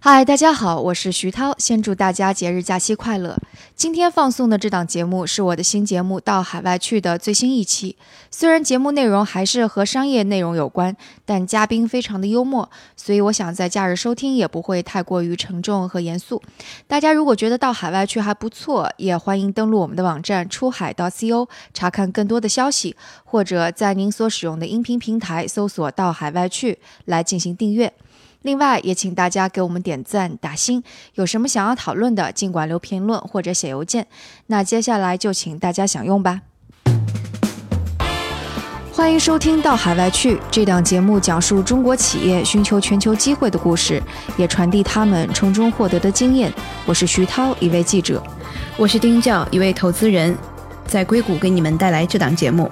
[0.00, 1.52] 嗨，大家好，我是徐涛。
[1.58, 3.36] 先祝大家节日假期快乐。
[3.74, 7.96] 今天放送的这档节目是我的新节目《到海外去》的最新一期。
[8.30, 16.40] 虽然节目内容还是和商业内容有关，但嘉宾非常的幽默，所以我想在假日收听也不会太过于沉重和严肃。
[16.86, 22.94] 大家如果觉得到海外去还不错，也欢迎登录我们的网站出海到 co 查看更多的消息，
[23.24, 27.92] 或者在您所使用的音频平台搜索“到海外去”来进行订阅。
[28.42, 30.82] 另外，也请大家给我们点赞、打星。
[31.14, 34.06] 有什么想要讨论的，尽管留评论或者写邮件。
[34.46, 36.42] 那接下来就请大家享用吧。
[38.92, 44.00] 欢迎收听到海外去这档节目，讲述中国企业寻求全球机会的故事，
[44.36, 46.52] 也传递他们从中获得的经验。
[46.86, 48.20] 我是徐涛，一位记者；
[48.76, 50.36] 我是丁教，一位投资人，
[50.86, 52.70] 在硅谷给你们带来这档节目。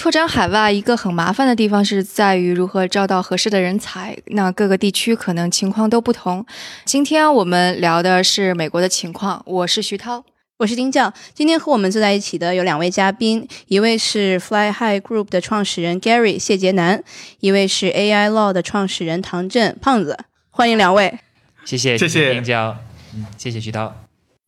[0.00, 4.16] 拓展海外一个很麻烦的地方是在于如何招到合适的人才。
[4.28, 6.46] 那各个地区可能情况都不同。
[6.86, 9.42] 今天我们聊的是美国的情况。
[9.44, 10.24] 我是徐涛，
[10.56, 11.12] 我是丁教。
[11.34, 17.04] 今天和我们坐在一起的有两位嘉宾，一位是 Fly High Group 的创始人 Gary 谢杰南，
[17.40, 20.16] 一位是 AI Law 的创始人唐振胖子。
[20.48, 21.18] 欢迎两位。
[21.66, 22.78] 谢谢谢谢丁教，
[23.14, 23.94] 嗯，谢谢徐涛。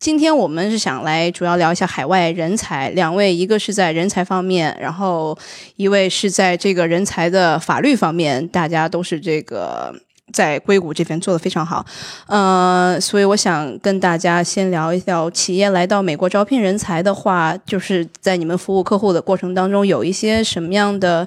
[0.03, 5.37] 今天我们是想来主要聊一下海外人才，两位一个是在人才方面，然后
[5.77, 9.95] 一位是在这个人才的法律方面，大家都是这个
[10.33, 11.85] 在硅谷这边做的非常好，
[12.27, 21.25] 呃，所以我想跟大家先聊一聊，企业来到美国招聘人才的话，就是在你们服务客户的过程当中，有一些什么样的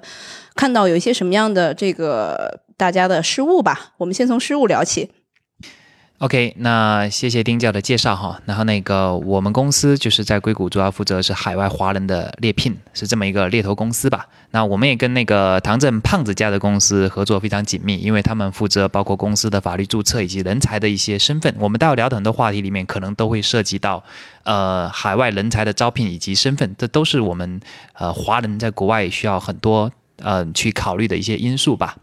[0.55, 3.93] 看到有一些什么样的这个大家的失误吧？
[3.97, 5.09] 我们先从失误聊起。
[6.19, 8.41] OK，那谢谢丁教的介绍哈。
[8.47, 14.27] 然后那个我们公司就是在硅谷主要负责是海外华人的猎聘，是这么一个猎头公司吧。
[14.53, 21.55] 那我们也跟那个唐振胖子家的公司合作非常紧密，因为他们负责包括公司的法律注册以及人才的一些身份。
[21.59, 24.03] 我们待会聊的很多话题里面，可能都会涉及到
[24.45, 27.61] 呃海外人才的招聘以及身份，这都是我们
[27.93, 29.93] 呃华人在国外需要很多。
[30.23, 31.95] 呃，去考虑的一些因素吧。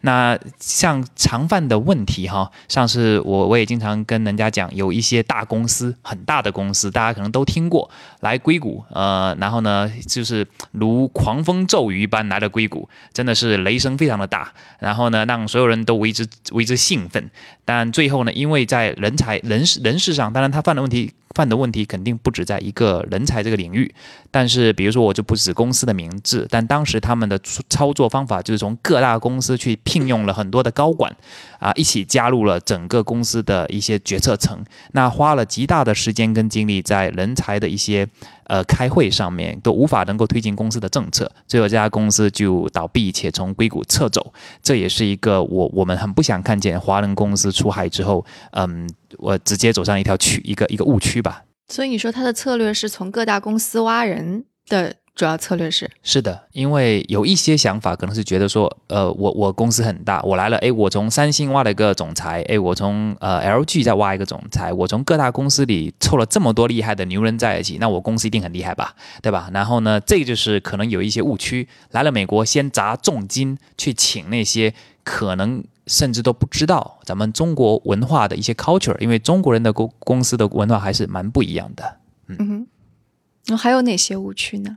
[0.00, 17.30] 那像常犯的问题哈，像是我我也经常跟人家讲，有一些大公司，很大的公司，大家可能都听过，来硅谷，呃，然后呢，就是如狂风骤雨般来了硅谷，真的是雷声非常的大，然后呢，让所有人都为之为之兴奋。
[17.64, 21.12] 但最后呢，因为在人才人事人事上，当然他犯的问题。
[21.34, 23.94] 犯的问题肯定不止在一个人才这个领域，
[24.28, 27.38] 但是比如说我就不指公司的名字，但当时他们的
[27.68, 31.10] 操作方法就是从各大公司去聘用了很多的高管，
[31.58, 34.62] 啊，一起加入了整个公司的一些决策层，
[34.92, 38.06] 那花了极大的时间跟精力在人才的一些
[38.44, 48.86] 呃开会上面，都无法能够推进公司的政策，最后这家公司就倒闭且从硅谷撤走，这也是一个我我们很不想看见华人公司出海之后，嗯。
[49.16, 51.42] 我直接走上一条曲，一个一个误区吧。
[51.68, 55.90] 所以你说他的策略是从各大公司挖人的主要策略是？
[56.04, 69.50] 是的，因为有一些想法可能是觉得说，呃，我我公司很大，我来了，诶，我从三星挖了一个总裁，诶，我从呃 LG 再挖一个总裁，我从各大公司里凑了这么多厉害的牛人在一起，那我公司一定很厉害吧，对吧？
[69.52, 75.64] 然后呢，这就是可能有一些误区，来了美国先砸重金去请那些可能。
[75.88, 81.96] 甚至都不知道咱们中国文化的一些 culture，因为中国人的公公司的文化还是蛮不一样的。
[82.26, 82.66] 嗯哼，
[83.46, 84.76] 那还有哪些误区呢？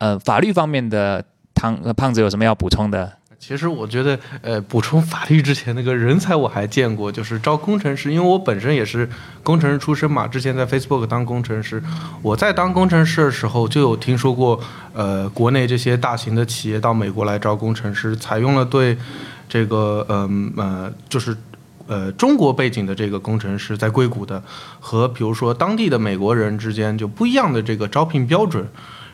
[0.00, 1.24] 呃，法律方面的，
[1.54, 3.12] 汤胖子有什么要补充的？
[3.38, 9.08] 其实我觉得，呃，补充法律之前那个人才我还见过，就是招工程师，因为我本身也是
[9.42, 11.82] 工程师出身嘛，之前在 Facebook 当工程师，
[12.20, 14.60] 我在当工程师的时候就有听说过，
[14.92, 18.98] 呃，国内这些大型的企业到美国来招工程师，采用了对。
[19.52, 21.36] 这个嗯呃就是
[21.88, 24.40] 呃中国背景的这个工程师在硅谷的
[24.78, 28.64] 和比如说当地的美国人之间就不一样的这个招聘标准，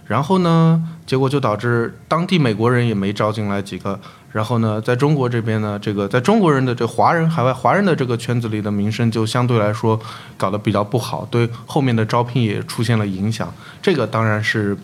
[0.07, 3.99] 然后呢，结果就导致当地美国人也没招进来几个，
[4.33, 9.99] 然后呢，在中国这边呢，这个在中国人的这华人海外华人的这个圈子里的名声就相对来说
[10.37, 14.77] 搞得比较不好，对后面的招聘也出现了影响，这个当然是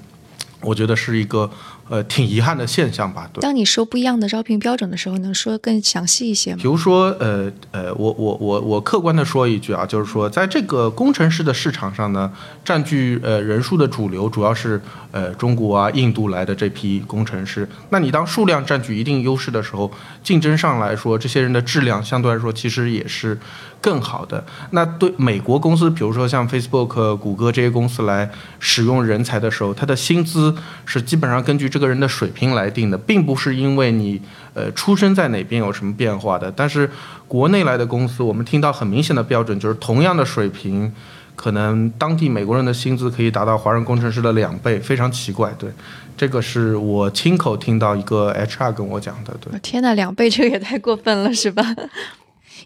[0.60, 1.50] 我觉得是一个。
[1.88, 3.28] 呃，挺遗憾的现象吧。
[3.40, 6.58] 当你说不一样的招聘标准的时候，能说更详细一些吗？
[6.62, 12.32] 比如说，呃呃，我我我我客观的说一句啊，就是说，在这个工程师的市场上呢，
[12.64, 14.80] 占据呃人数的主流主要是
[15.10, 17.68] 呃中国啊、印度来的这批工程师。
[17.90, 19.90] 那你当数量占据一定优势的时候，
[20.22, 23.38] 竞争上来说，这些人的质量相对来说其实也是
[23.82, 24.42] 更好的。
[24.70, 30.54] 那对美国公司，比如说像 Facebook、谷歌这些公司来使用人才的时候，他的薪资
[30.86, 34.22] 是基本上根据这个人的水平来定的，并不是因为你
[34.54, 36.50] 呃出生在哪边有什么变化的。
[36.54, 36.88] 但是
[37.26, 40.92] 国内来的公司，我们听到很明显的标准就是同样的水平，
[41.34, 45.52] 可能当地美国人的薪资可以达到华人工程师的两倍，非常奇怪。
[45.58, 45.68] 对，
[46.16, 49.34] 这个是我亲口听到一个 HR 跟我讲的。
[49.40, 51.64] 对， 天呐，两倍这个也太过分了，是吧？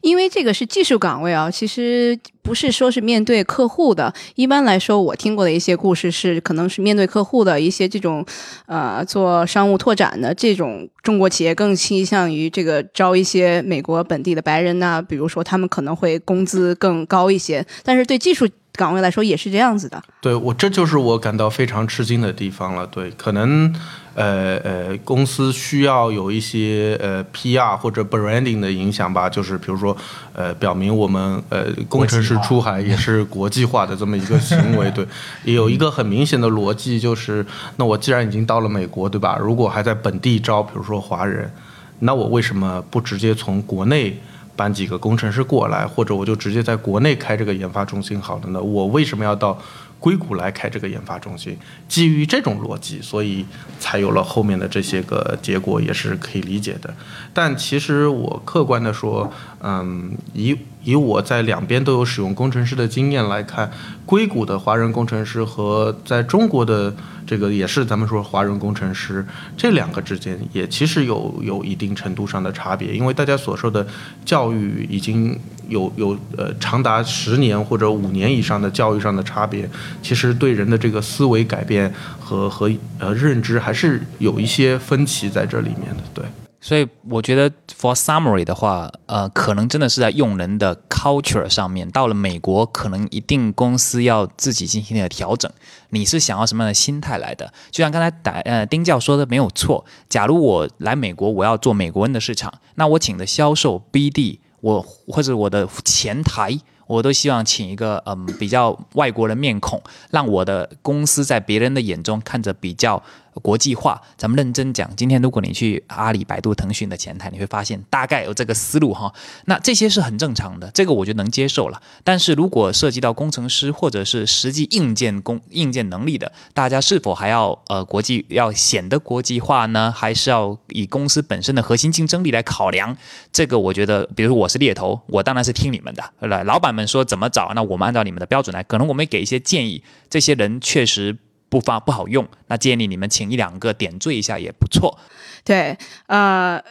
[0.03, 4.13] 因为这个是技术岗位啊，其实不是说是面对客户的。
[4.35, 8.25] 一般来说，我听过的一些故事是，可能是面对客户的一些这种，
[8.67, 17.65] 呃，做商务拓展的这种中国企业更倾向于这个招一些美国本地的白人呐，比如说他们可能会工资更高一些。
[17.83, 20.03] 但是对技术岗位来说也是这样子的。
[20.21, 22.87] 对我，这就是我感到非常吃惊的地方了。
[22.87, 23.75] 对，可能。
[24.17, 29.95] 呃呃，公司需要有一些呃 PR 或者 branding 的影响吧，就是比如说，
[30.33, 35.07] 呃，表明我们呃工程师出海也是 国际化的这么一个行为，对，
[35.45, 37.45] 也有一个很明显的逻辑，就是
[37.77, 39.37] 那我既然已经到了美国，对吧？
[39.39, 41.53] 如果还在本地招，比如说华人，
[41.99, 44.19] 那我为什么不直接从国内
[44.57, 48.63] 搬几个工程师过来，或者我就直接在国内开这个研发中心好了呢？
[48.63, 49.59] 我为什么要到？
[49.99, 51.57] 硅谷来开这个研发中心，
[51.89, 53.45] 基于这种逻辑，所以
[53.79, 56.95] 才有了后面的这些个结果，也是可以理解的。
[57.33, 60.57] 但其实我客观的说，嗯，以
[60.87, 63.71] 以我在两边都有使用工程师的经验来看，
[64.07, 66.95] 硅谷的华人工程师和在中国的。
[67.27, 73.85] 这个也是咱们说华人工程师这两个之间也其实有有一定程度上的差别，因为大家所受的
[74.25, 75.37] 教育已经
[75.69, 79.69] 有有呃长达十年或者五年以上的教育上的差别，
[80.01, 86.46] 其实对人的这个思维改变和和呃认知还是有一些分歧在这里面的，对。
[86.67, 87.49] 所以我觉得
[87.81, 91.89] ，for summary 的话，呃，可能真的是在用人的 culture 上面。
[91.93, 95.49] 到了美国，可能一定公司要自己进行一个调整。
[95.91, 97.53] 你是想要什么样的心态来的？
[97.71, 99.85] 就像刚才打呃丁教说的没有错。
[100.09, 106.59] 假如我来美国，我要做美国人的市场，那我请的销售 BD，我或者我的前台，
[106.89, 109.81] 我都希望请一个嗯比较外国人面孔，
[110.11, 113.01] 让我的公司在别人的眼中看着比较。
[113.43, 114.91] 国际化，咱们认真讲。
[114.97, 119.13] 今天如果你去阿里、百度、腾讯的前台，你会发现大概有这个思路哈。
[119.45, 121.81] 那这些是很正常的，这个我就能接受了。
[122.03, 129.93] 但是如果涉及到工程师或者是实际硬件工硬件能力的，大家是否还要呃国际要显得国际化呢？
[129.95, 132.97] 还是要以公司本身的核心竞争力来考量？
[133.33, 136.03] 这个我觉得，比如说我是猎头，我当然是听你们的。
[136.21, 138.63] 来，老板们说怎么找，那我们按照你们的标准来。
[138.63, 141.17] 可能我们给一些建议，这些人确实。
[141.49, 144.99] 不发不好用，那建议你们请一两个点缀一下也不错。
[145.45, 145.77] 对，
[146.07, 146.63] 呃，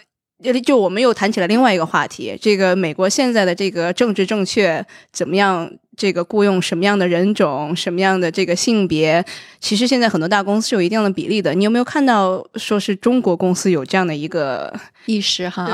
[0.66, 5.72] 就我们又谈起了另外一个话题，这个美国现在的这个政治正确怎么样？
[5.98, 9.26] 这个雇佣什么样的人种，什么样的这个性别，
[9.60, 11.54] 其实现在很多大公司是有一定的比例的。
[11.54, 14.74] 你有没有看到说是中国公司有这样的一个
[15.06, 15.68] 意识哈？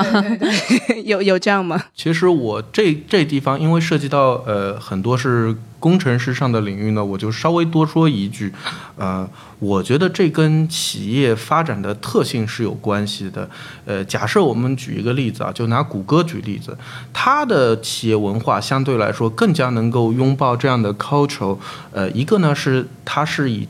[1.04, 1.84] 有有这样吗？
[1.94, 5.56] 其实我这这地方因为涉及到呃很多是。
[5.82, 8.52] 工程师上的领域呢，我就稍微多说一句，
[8.96, 9.28] 呃，
[9.58, 13.50] 我觉得这跟企业发展的特性是有关系的。
[13.84, 16.78] 呃，假设我们举一个例子啊，就拿谷歌举例子，
[17.12, 21.58] 它的企业文化相对来说更加能够拥抱这样的 culture。
[21.92, 23.66] 呃，一个呢是它是以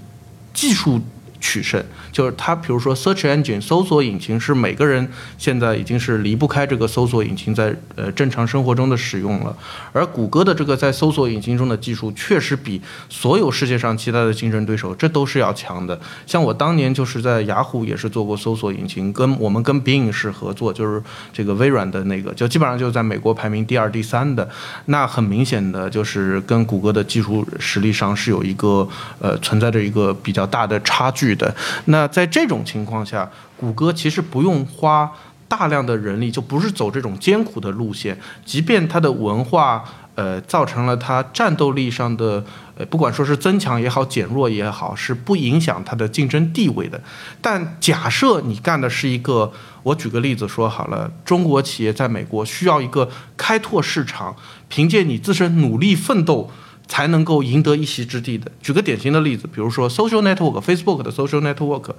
[0.52, 1.00] 技术。
[1.44, 9.56] 取胜就是它，比如说 search engine 搜索引擎是每个人现在已经是离不开这个搜索引擎在呃正常生活中的使用了。
[9.92, 15.98] 而谷歌的这个在搜索引擎中的技术确实比所有世界上其他的竞争对手这都是要强的。
[16.26, 24.48] 像我当年就是在雅虎也是做过搜索引擎，跟我们跟 Bing 是合作，就是这个微软的那个，就基本上就是在美国排名第二、第三的。
[24.84, 28.86] 那很明显的就是跟谷歌的技术实力上是有一个
[29.18, 31.32] 呃存在着一个比较大的差距。
[31.32, 31.54] 的
[31.86, 35.08] 那那在这种情况下，谷歌其实不用花
[35.46, 38.18] 大量的人力，就不是走这种艰苦的路线。
[38.44, 39.84] 即便它的文化
[40.16, 42.44] 呃造成了它战斗力上的
[42.76, 47.00] 呃不管说是增强也好减弱也好，是不影响它的竞争地位的。
[47.40, 49.52] 但假设你干的是一个，
[49.84, 54.34] 我举个例子说好了，中国企业在美国需要一个开拓市场，
[54.68, 56.50] 凭借你自身努力奋斗。
[56.92, 58.52] 才能够赢得一席之地的。
[58.60, 61.90] 举个典型的例子，比如说 social network，Facebook 的 social network，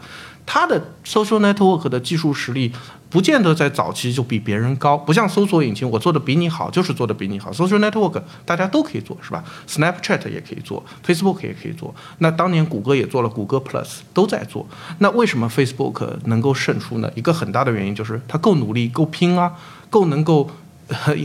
[0.46, 2.72] 它的 social network 的技术实力
[3.10, 7.52] 不见得在早期就比别人高，不像搜索引擎，我做的比你好，就是做的比你好。
[7.52, 11.96] social network 大家都可以做，是吧？Snapchat 也可以做，Facebook 也可以做。
[12.20, 14.68] 那当年谷歌也做了，谷歌 Plus 都在做。
[15.00, 17.10] 那为什么 Facebook 能够胜出呢？
[17.16, 19.54] 一个很大的原因就是它够努力、够拼啊，
[19.90, 20.52] 够能够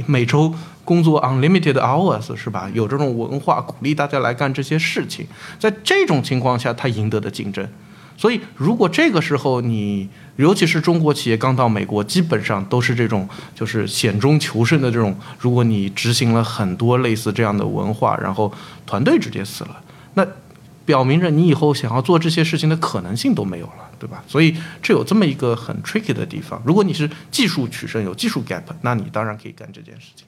[0.06, 0.54] 每周。
[0.84, 2.66] 工作 unlimited hours 是吧？
[2.72, 5.26] 有这种文化鼓励大家来干这些事情，
[5.58, 7.68] 在这种情况下，他赢得的竞争。
[8.16, 18.50] 所以如果这个时候你，尤其是中国企业刚到美国，基本上都是这种就是险中求胜的这种，如果你执行了很多类似这样的文化，然后
[18.86, 19.76] 团队直接死了，
[20.14, 20.26] 那
[20.88, 24.24] 表明着你以后想要做这些事情的可能性都没有了，对吧？
[24.26, 26.62] 所以这有这么一个很 tricky 的地方。
[26.64, 30.26] 如果你是技术取胜，有技术 gap，那你当然可以干这件事情。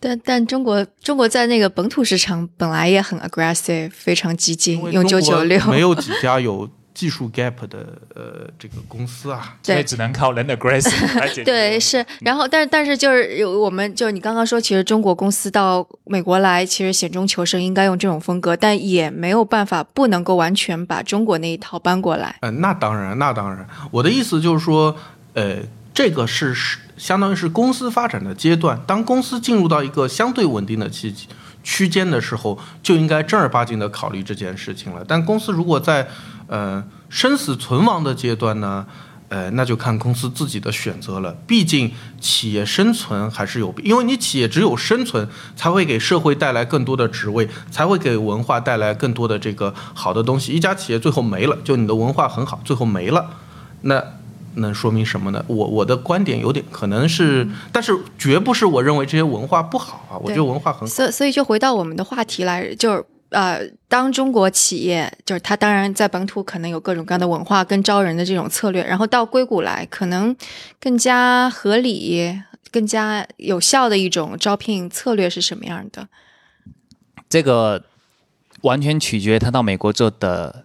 [0.00, 6.66] 但但中国中国在那个本土市场本来也很 aggressive，非常激进，用九九六，没有几家有
[7.00, 7.78] 技术 gap 的
[8.14, 11.44] 呃这个公司啊，所以只能靠人的 aggressive 来解决。
[11.44, 12.04] 对，是。
[12.20, 22.36] 然后，但是但是就是有我们就你刚刚说，其实中国公司到美国来，其实险中求生，应该用这种风格，但也没有办法，不能够完全把中国那一套搬过来。
[22.42, 24.94] 呃，那当然，那当然，我的意思就是说，
[25.32, 25.56] 呃，
[25.94, 26.78] 这个是是。
[27.00, 31.10] 相当于是公司发展的阶段，当公司进入到一个相对稳定的期
[31.62, 35.04] 区间的时候，就应该正儿八经的考虑这件事情了。
[35.06, 36.08] 但公司如果在
[36.46, 38.86] 呃生死存亡的阶段呢，
[39.28, 41.36] 呃，那就看公司自己的选择了。
[41.46, 50.52] 毕竟企业生存还是有，因为你企业只有生存，才会给社会带来更多的职位，才会给文化带来更多的这个好的东西。
[50.52, 53.30] 一家企业最后没了，就你的文化很好，最后没了，
[53.82, 54.19] 那。
[54.54, 55.44] 能说明什么呢？
[55.46, 60.18] 我我的观点有点可能是，但是绝不是我认为这些文化不好啊。
[60.18, 60.86] 我觉得文化很好。
[60.86, 70.34] 所所以就回到我们的话题来，就是呃，当中国企业就是它当然在本土可能有各种各样的文化跟招人的这种策略，然后到硅谷来可能
[70.80, 72.36] 更加合理、
[72.72, 76.08] 更加有效的一种招聘策略是什么样的？
[77.28, 77.84] 这个
[78.62, 80.64] 完全取决他到美国做的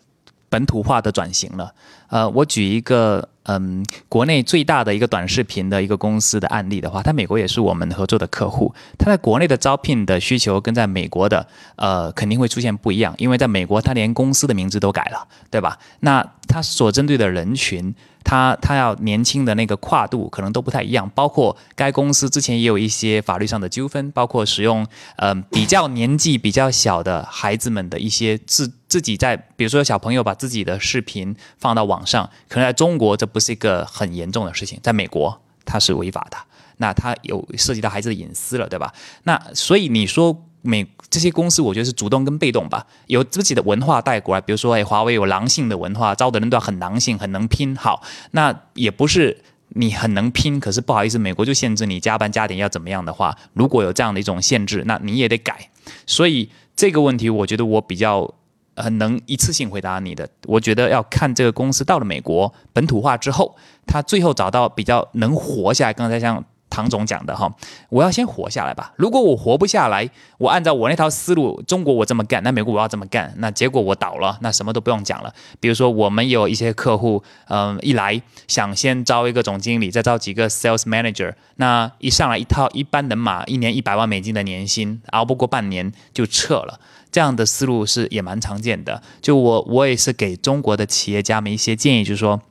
[0.50, 1.76] 本土化的转型了。
[2.10, 3.30] 呃，我举一个。
[3.48, 8.74] 嗯，国内最大的一个短视频的一个公司的案例的话，它美国也是我们合作的客户。
[8.98, 11.46] 它在国内的招聘的需求跟在美国的，
[11.76, 15.78] 呃，肯定会出现不一样，因为在美国，它连公司的名字都改了，对吧？
[16.00, 17.94] 那它所针对的人群。
[18.28, 24.84] 他他要年轻的那个跨度可能都不太一样，包括该公司之前也有一些法律上的纠纷，包括使用
[25.18, 36.38] 呃比较年纪比较小的孩子们的一些自自己在，比如说小朋友把自己的视频放到网网上，可能在中国这不是一个很严重的事情，在美国它是违法的，
[36.78, 38.94] 那它有涉及到孩子的隐私了，对吧？
[39.24, 40.44] 那所以你说。
[40.68, 44.42] 美这些公司，我觉得是主动跟被动吧，有自己的文化带过来。
[44.42, 47.76] 比如说，哎，华为有狼性的文化，招的人都很狼性，很能拼。
[47.76, 49.44] 好，那也不是
[49.76, 55.70] 你很能拼，可是不好意思，美国就限制你加班加点要怎么样的话，如果有这样的一种限制，那你也得改。
[56.08, 58.34] 所以这个问题，我觉得我比较
[58.76, 60.28] 很能一次性回答你的。
[60.46, 63.56] 我觉得要看这个公司到了美国本土化之后，
[63.86, 65.94] 他最后找到比较能活下来。
[65.94, 66.44] 刚才像。
[66.68, 67.50] 唐总讲的哈，
[67.88, 68.92] 我要先活下来吧。
[68.98, 75.34] 如果我活不下来，我按照我那套思路，中国我这么干，那美国我要这么干，那结果我倒了，那什么都不用讲了。
[75.62, 86.78] 比如说，我们有一些客户，嗯，一来想先招一个总经理，再招几个 sales manager，那一上来一套一般人马，一年一百万美金的年薪，熬不过半年就撤了。
[87.16, 89.02] 这样的思路是也蛮常见的。
[89.22, 92.42] 就我我也是给中国的企业家们一些建议，就是说，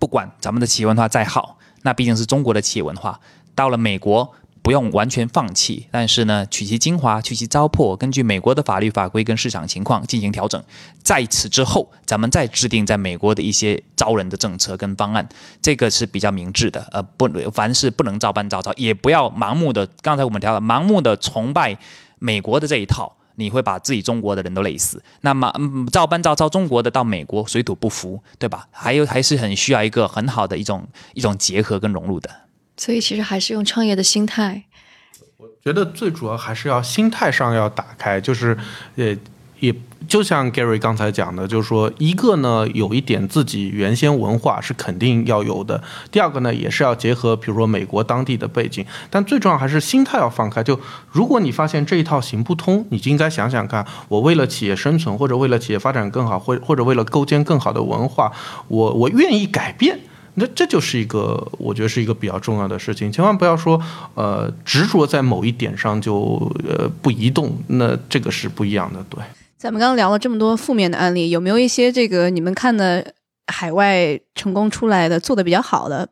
[0.00, 3.20] 不管咱们的企业文化再好，那毕竟是中国的企业文化。
[3.54, 10.60] 到了美国，不用完全放弃，但是呢，取其精华，去其糟粕，根据美国的法律法规跟市场情况进行调整。
[11.04, 15.28] 在此之后，咱们再制定在美国的一些招人的政策跟方案，
[15.60, 16.84] 这个是比较明智的。
[16.90, 19.88] 呃，不，凡事不能照搬照抄，也不要盲目的。
[20.00, 21.78] 刚才我们聊了，盲目的崇拜
[22.18, 25.02] 美国的这一套，你会把自己中国的人都累死。
[25.22, 25.52] 那么，
[25.90, 28.66] 照搬照抄中国的到美国，水土不服，对吧？
[28.70, 32.30] 还有，还是很需要一个很好的一种一种结合跟融入的。
[32.76, 34.64] 所以其实还是用创业的心态。
[35.36, 38.56] 我觉得最主要还是要心态上要打开，就是
[38.96, 39.16] 呃，
[39.62, 39.72] 也
[40.08, 50.64] 就像 Gary 刚才讲的，就是说一个呢有一点自己原先文化是肯定要有的，第二个呢也是要结合比如说美国当地的背景，但最重要还是心态要放开。
[50.64, 50.78] 就
[51.12, 58.32] 如果你发现这一套行不通，你就应该想想看，我为了企业生存，或者为了企业发展更好，或或者为了构建更好的文化，
[58.66, 59.96] 我我愿意改变。
[60.34, 63.78] 那这就是一个，我觉得是一个比较重要的事情，千万不要说，
[64.14, 69.04] 呃，执着在某一点上就呃不移动，那这个是不一样的。
[69.10, 69.22] 对，
[69.62, 73.14] 咱们刚刚聊了这么多负面的案例，有没有一些这个你们看的
[73.46, 76.08] 海外成功出来的做的比较好的？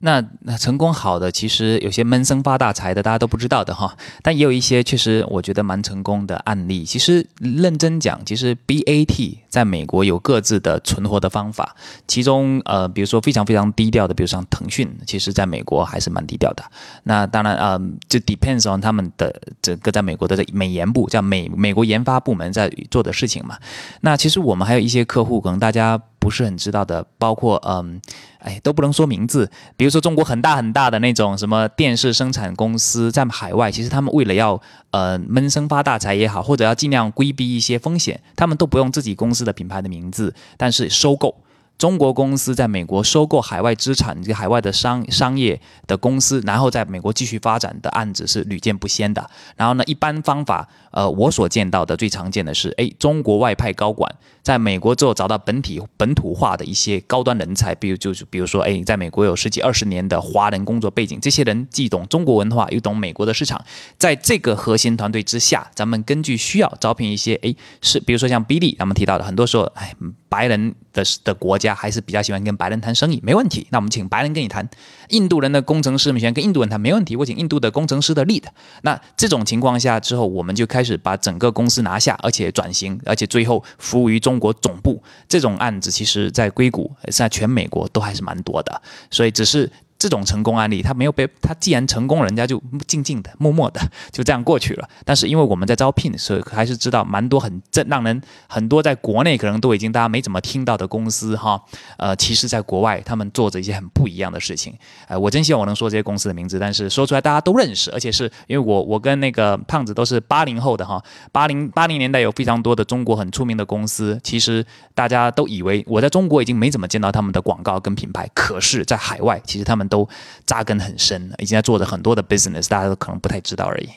[0.00, 3.96] 那那成功好的，其实有些闷声发大财的，大家都不知道的哈。
[4.22, 6.84] 但也有一些确实我觉得蛮成功的案例。
[6.84, 11.74] 其实认真讲，其实 BAT 在美国有各自的存活的方法。
[12.06, 16.62] 其中呃，比如说非常非常低调的，比如像腾讯，其实在美国还是蛮低调的。
[17.04, 23.58] 那当然呃，就 depends on 他们的整个在美国的美研部，叫美美国研发部门在做的事情嘛。
[24.02, 26.00] 那其实我们还有一些客户，可能大家。
[26.18, 28.00] 不是很知道的，包括嗯，
[28.38, 29.50] 哎，都不能说名字。
[29.76, 41.34] 比如说中国很大很大的那种什么电视生产公司，在海外，其实他们为了要呃闷声发大财也好，或者要尽量规避一些风险，他们都不用自己公司的品牌的名字，但是收购。
[41.78, 49.28] 中国公司在美国收购海外资产，这海外的商商业的公司，然后在美国继续发展的案子是屡见不鲜的。
[49.56, 54.10] 然后呢，一般方法，呃，我所见到的最常见的是，哎，中国外派高管
[54.42, 63.62] 在美国之后找到本体本土化的一些高端人才，比如就是比如说，哎，在美国有十几二十年的华人工作背景，这些人既懂中国文化又懂美国的市场，
[63.98, 69.94] 在这个核心团队之下，咱们根据需要招聘一些，哎，是比如说像 B 利，咱们提到的，很多时候，哎，
[70.28, 73.66] 白人的的国家还是比较喜欢跟白人谈生意，没问题。
[73.70, 74.68] 那我们请白人跟你谈。
[75.10, 77.14] 印度人的工程师们喜欢跟印度人谈，没问题。
[77.16, 78.42] 我请印度的工程师的 lead。
[78.82, 85.02] 那这种情况下之后，我们就开始把整个公司拿下，而且转型，而且最后服务于中国总部。
[85.28, 88.82] 这种案子其实，在硅谷，在全美国都还是蛮多的。
[89.10, 89.70] 所以只是。
[90.06, 93.80] 这种成功案例，他没有被他既然成功，人家就静静的、默默的
[94.12, 94.88] 就这样过去了。
[95.04, 101.60] 但是因为我们在招聘，所以还是知道蛮多很正让人很多在国内可能都已经大家没怎么听到的公司哈。
[101.96, 104.72] 呃，其实在国外他们做着一些很不一样的事情。
[105.08, 111.02] 呃，我真希望我能说这些公司的名字，但是说出来大家都认识，而且是因为我我跟那个胖子都是八零后的哈。
[111.32, 120.08] 八零八零年代有非常多的中国很出名的公司，其实大家都以为我在中国已经没怎么见到他们的广告跟品牌，可是在海外其实他们都都
[120.44, 123.88] 扎根很深，已经在做着很多的 business，大家都可能不太知道而已。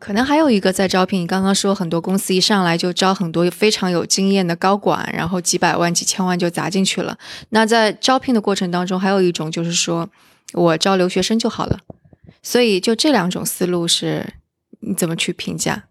[0.00, 1.20] 可能还有一个在招聘。
[1.20, 7.16] 你刚刚说很多公司一上来就招很多非常有经验的高管，然后几百万、几千万就砸进去了。
[7.50, 10.08] 那在招聘的过程当中，还有一种就是说
[10.54, 11.78] 我招留学生就好了。
[12.42, 14.34] 所以就这两种思路是
[14.80, 15.84] 你怎么去评价？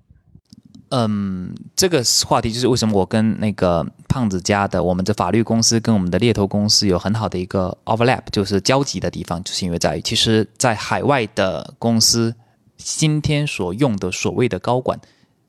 [0.93, 12.35] 嗯，这个话题就是为什么我跟那个胖子家的我们的法律公司跟我们的猎头公司有很好的一个 overlap，就是交集的地方，就是因为在于，其实，在海外的公司
[12.75, 14.99] 今天所用的所谓的高管，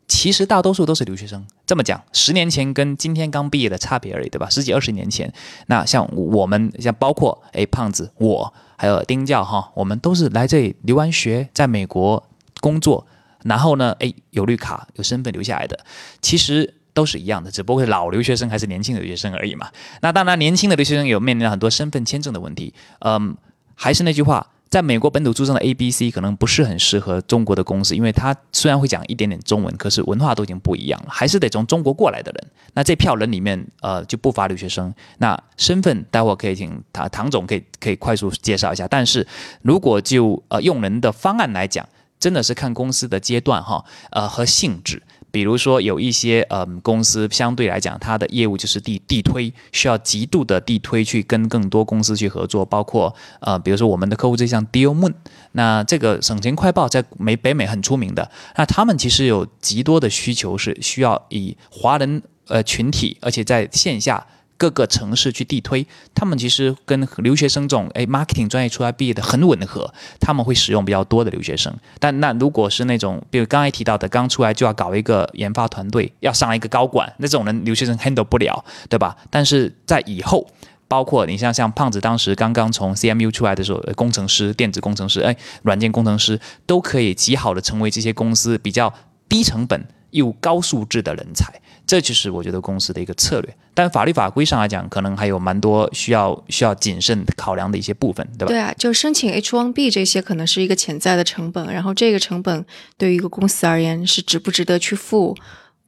[0.06, 1.44] 其实大多数都是留学生。
[1.66, 4.48] 这么讲，十年前跟今天刚毕业的差别而已，对吧？
[4.48, 5.32] 十几二十年前，
[5.66, 12.22] 那像我们，像包括哎胖子，我还有丁教哈，我们都是来这里留完学，在美国
[12.60, 13.04] 工作。
[13.44, 13.94] 然后呢？
[14.00, 15.78] 哎，有绿卡、有身份留下来的，
[16.20, 19.68] 其实都是一样的，只不过是老留学生还是年轻的留学生而已嘛。
[20.00, 22.72] 那当然，年轻的留学生有面临很多身份签证的问题。
[23.00, 23.36] 嗯，
[23.74, 32.50] 还是那句话，在美国本土出生的 A、B、C 可能不是很适合中国的公司，因为他虽然会讲一点点中文，可是文化都已经不一样了，还是得从中国过来的人。
[32.74, 34.94] 那这票人里面，呃，就不乏留学生。
[35.18, 38.88] 那身份待会可以请唐唐总可以可以快速介绍一下。
[38.88, 39.26] 但是
[39.62, 41.86] 如果就呃用人的方案来讲，
[42.22, 55.14] 真的是看公司的阶段哈，呃和性质，比如说有一些呃公司相对来讲，它的业务就是地地推，需要极度的地推去跟更多公司去合作，包括呃比如说我们的客户就像 Deal Moon，
[55.50, 64.24] 那这个省钱快报在美北美很出名的，那他们其实有极多的需求是需要以华人呃群体，而且在线下。
[64.56, 71.74] 各个城市去地推，他们其实跟留学生这种哎 marketing 专业出来毕业的很吻合，他们会使用比较多的留学生。
[71.98, 79.16] 但那如果是那种，比如刚才提到的，刚出来就要搞一个研发团队，要上一个高管，那这种人留学生 handle 不了，对吧？
[79.30, 80.46] 但是在以后，
[80.86, 88.92] 包括你像像胖子当时刚刚从 CMU 出来的时候，工程师、电子工程师、哎软件工程师，都可以极好的成为这些公司比较
[89.28, 91.52] 低成本又高素质的人才。
[91.84, 98.46] 这就是我觉得公司的一个策略，但法律法规上来讲，可能还有蛮多需要需要谨慎考量的一些部分，对吧？
[98.46, 102.64] 对啊，就申请 H1B 这些可能是一个潜在的成本，然后这个成本
[102.96, 105.36] 对于一个公司而言是值不值得去付，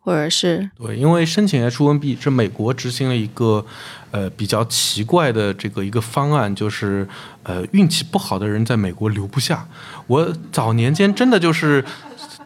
[0.00, 3.64] 或者是对，因为申请 H1B 是美国执行了一个
[4.10, 7.08] 呃比较奇怪的这个一个方案，就是
[7.44, 9.66] 呃运气不好的人在美国留不下。
[10.08, 11.82] 我早年间真的就是。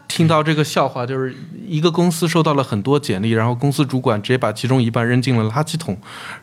[0.08, 1.32] 听到这个笑话，就是
[1.66, 5.96] 一个公司收到了很多简历，然后公司主管直接把其中一半扔进了垃圾桶，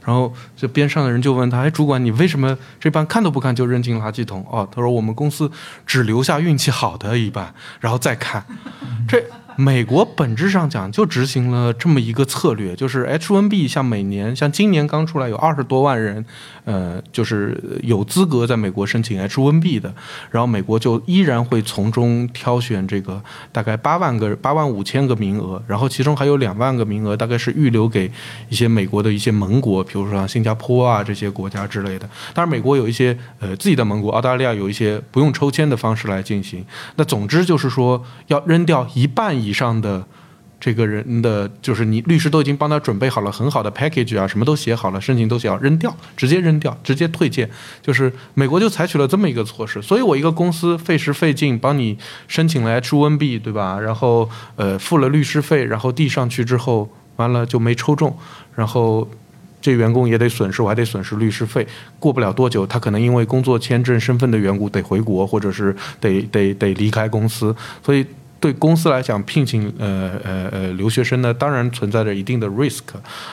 [0.05, 5.51] 然后这边上的人就问他：“哎，主管，你为什么这半看都不看就扔进垃圾桶？”哦，他说：“我们公司
[5.85, 8.45] 只留下运气好的一半，然后再看。”
[9.09, 9.21] 这
[9.57, 16.25] 美国本质上讲就执行了这么一个策略，就是 H1B 像每年像今年刚出来有二十多万人，
[16.65, 19.93] 呃，就是有资格在美国申请 H1B 的，
[20.29, 28.11] 然后美国就依然会从中挑选这个大概八万个八万五千个名额，然后其中还有两万个名额大概是预留给
[28.49, 32.09] 一些美国的一些盟国，比如说像新加坡啊这些国家之类的。
[32.33, 36.65] 当然，美国有一些呃自己的盟国，澳大利亚有一些不用抽签的方式来进行。
[36.97, 40.03] 那总之就是说要扔掉一半以上的
[40.59, 47.49] 这个人的，就是你律师都已经帮他准备好了很好的 package 啊，什么都写好了，申请都写好，扔掉，直接扔掉，直接退件。
[47.81, 53.79] 就是美国就采取了这么一个措施，所以我一个公司费时费劲帮你申请了 H1B，对吧？
[53.79, 58.17] 然后呃付了律师费，然后递上去之后，完了就没抽中，
[58.55, 59.07] 然后。
[59.61, 61.67] 这员工也得损失，我还得损失律师费。
[61.97, 67.55] 过不了多久，他可能因为工作签证身份的缘故得回国，或者是得得得离开公司。
[67.83, 68.05] 所以
[68.45, 72.81] 对公司来讲，聘请呃呃呃留学生呢，当然存在着一定的 risk。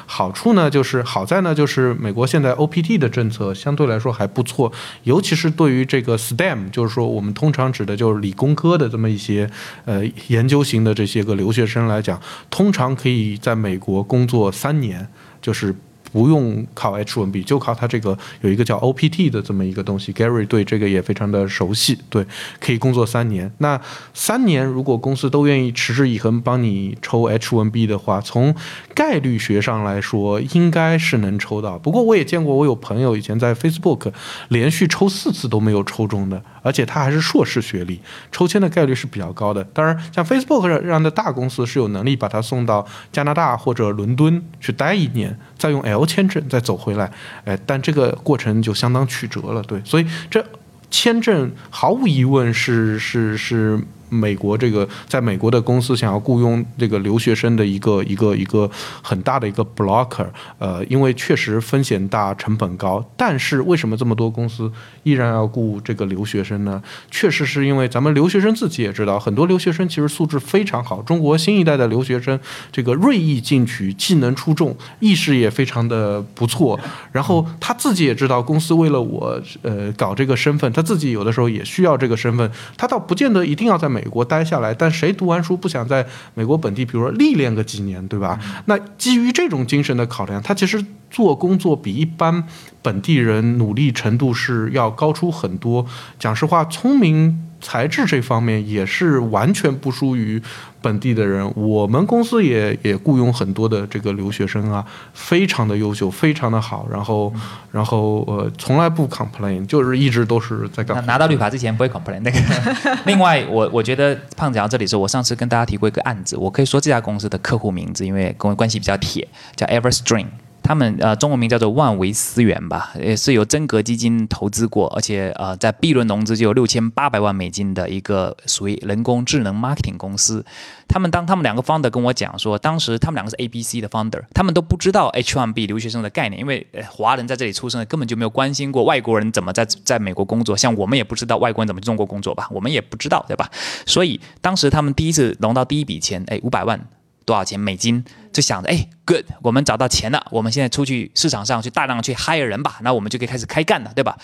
[0.07, 4.73] 好处呢，就是好在呢，就是美国现在 OPT 的政策相对来说还不错，
[5.03, 9.51] 尤其是对于这个 STEM，就是说我们通常指的就是理工科的这么一些
[9.85, 15.07] 呃研究型的这些个留学生来讲，通常可以在美国工作三年，
[15.43, 15.77] 就是。
[16.13, 20.13] 不用考 H1B，就靠他这个有一个叫 OPT 的这么一个东西。
[20.13, 22.25] Gary 对这个也非常的熟悉，对，
[22.61, 23.51] 可以工作三年。
[23.59, 23.81] 那
[24.13, 28.55] 三年如果公司都愿意持之以恒帮你抽 H1B 的话，从
[28.95, 31.79] 概率学上来说，应该是能抽到。
[31.79, 34.13] 不过我也见过，我有朋友以前在 Facebook
[34.49, 37.99] 连续抽四次都没有抽中的，而且他还是硕士学历，
[38.31, 39.65] 抽签的概率是比较高的。
[39.73, 46.02] 当然，像 Facebook 这样的大公司是有能力把他送到加拿大或者伦敦去待一年，再用 L。
[46.07, 47.11] 签证再走回来，
[47.45, 50.45] 哎，但这个过程就相当曲折了，对，所以这
[50.91, 53.81] 签证毫无疑问是是是。
[54.13, 58.71] 美国这个在美国的公司想要雇佣这个留学生的一个一个一个
[59.01, 60.27] 很大的一个 blocker，
[60.59, 63.03] 呃，因为确实风险大、成本高。
[63.17, 64.71] 但是为什么这么多公司
[65.03, 66.83] 依然要雇这个留学生呢？
[67.11, 71.01] 确实是因为咱们留学生自己也知道，很多留学生其实素质非常好。
[71.01, 72.39] 中国新一代的留学生
[72.71, 76.79] 这个锐意进取、技能出众、意识也非常的不错。
[77.13, 82.51] 然后他自己也知道，公司为了我呃搞这个身份，他自己有的时候也需要这个身份。
[82.77, 84.02] 他倒不见得一定要在美。
[84.03, 88.39] 美国待下来，但谁读完书不想在美国本地，比如说历练个几年，对吧？
[88.67, 92.43] 那基于这种精神的考量，他其实做工作比一般
[92.83, 95.87] 本地人努力程度是要高出很多。
[96.19, 97.49] 讲实话，聪明。
[97.63, 100.43] 材质这方面也是完全不输于
[100.83, 101.51] 本地的人。
[101.55, 106.87] 我们公司也也雇佣很多的这个留学生啊，非常的优秀，非常的好。
[106.91, 107.33] 然后，
[107.71, 111.07] 然后呃，从来不 complain，就是一直都是在干。
[111.07, 112.39] 拿到绿卡之前不会 complain 那个。
[113.07, 120.27] 另外，我我觉得胖子讲到这里时候，我上次跟大家提过一个案子，我可以说这家公司的客户名字，因为跟我关系比较铁，叫 Everstring。
[120.73, 130.43] 他们呃，中文名叫做万维思源吧，也是由真格基金投资过，而且呃，在 B 轮融资就有六千八百万美金的一个属于人工智能 marketing 公司。
[130.89, 143.51] 他们当他们两个 founder 跟我讲说，当时他们两个是 A B C 的 founder，他们都不知道 H1B 留学生的概念，因为华人在这里出生，根本就没有关心过外国人怎么在在美国工作，像我们也不知道外国人怎么去中国工作吧，我们也不知道，对吧？
[143.85, 146.81] 所以当时他们第一次融到第一笔钱，哎，五百万。
[147.25, 148.05] 多少钱美金？
[148.33, 154.17] 就想着，哎，good，我们找到钱了，我们现在出去市场上去大量去 hire 人吧，那我们就可以开始开干了，对吧？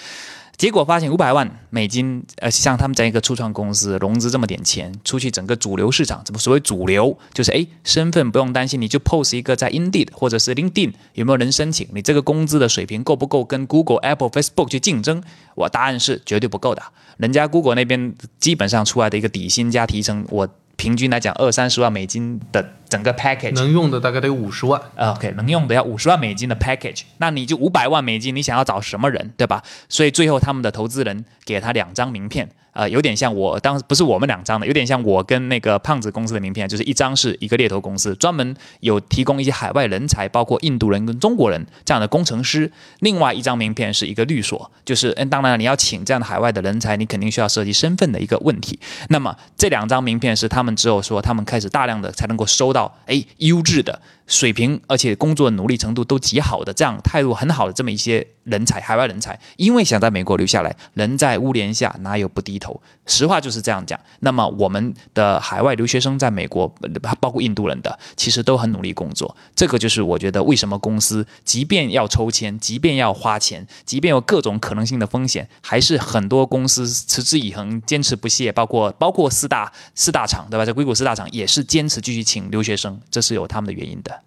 [0.56, 7.16] 结果发现五百万美金，呃，像他们在一个初创公司融资这么点钱，出去整个主流市场，怎么所谓主流？
[7.32, 11.87] 就是哎，身份不用担心，你就 post 一个在 Indeed 或者是 LinkedIn 有没有人申请？
[11.92, 15.22] 你这个工资的水平够不够跟 Google、Apple、Facebook 去竞争？
[15.54, 16.82] 我答案是绝对不够的。
[17.18, 20.48] 人家 Google 那边基本上出来的一个底薪加提成，我。
[20.78, 24.81] 平均来讲，二三十万美金的整个 package 能用的大概得五十万。
[24.96, 29.62] OK，能用的要五十万美金的 package，那你就五百万美金，你想要找什么人，对吧？
[29.88, 32.48] 所以最后他们的投资人给他两张名片。
[32.74, 42.68] 呃，有点像我当不是我们两张的，有点像我跟那个胖子公司的名片，就是一张是一个猎头公司，专门有提供一些海外人才，包括印度人跟中国人这样的工程师；
[43.01, 48.79] 另外一张名片是一个律所，就是嗯，当然你要请这样的海外的人才，你肯定需要涉及身份的一个问题。
[49.09, 54.01] 那么这两张名片是他们只有说他们开始大量的才能够收到哎优质的。
[54.29, 62.81] 水平，而且工作努力程度都极好的，这样态度很好的这么一些人才，海外人才，因为想在美国留下来，人在屋檐下，哪有不低头？
[63.07, 63.99] 实话就是这样讲。
[64.21, 66.69] 那么我们的海外留学生在美国，
[67.19, 69.35] 包括印度人的，其实都很努力工作。
[69.57, 78.53] 这个就是我觉得为什么公司即便要抽签，即便要花钱，即便有各种可能性的风险，还是很多公司持之以恒、坚持不懈。
[78.53, 80.67] 包括包括四大四大厂，对吧？
[80.67, 84.17] 在硅谷四大厂也是坚持继续请留学生，这是有他们的原因的。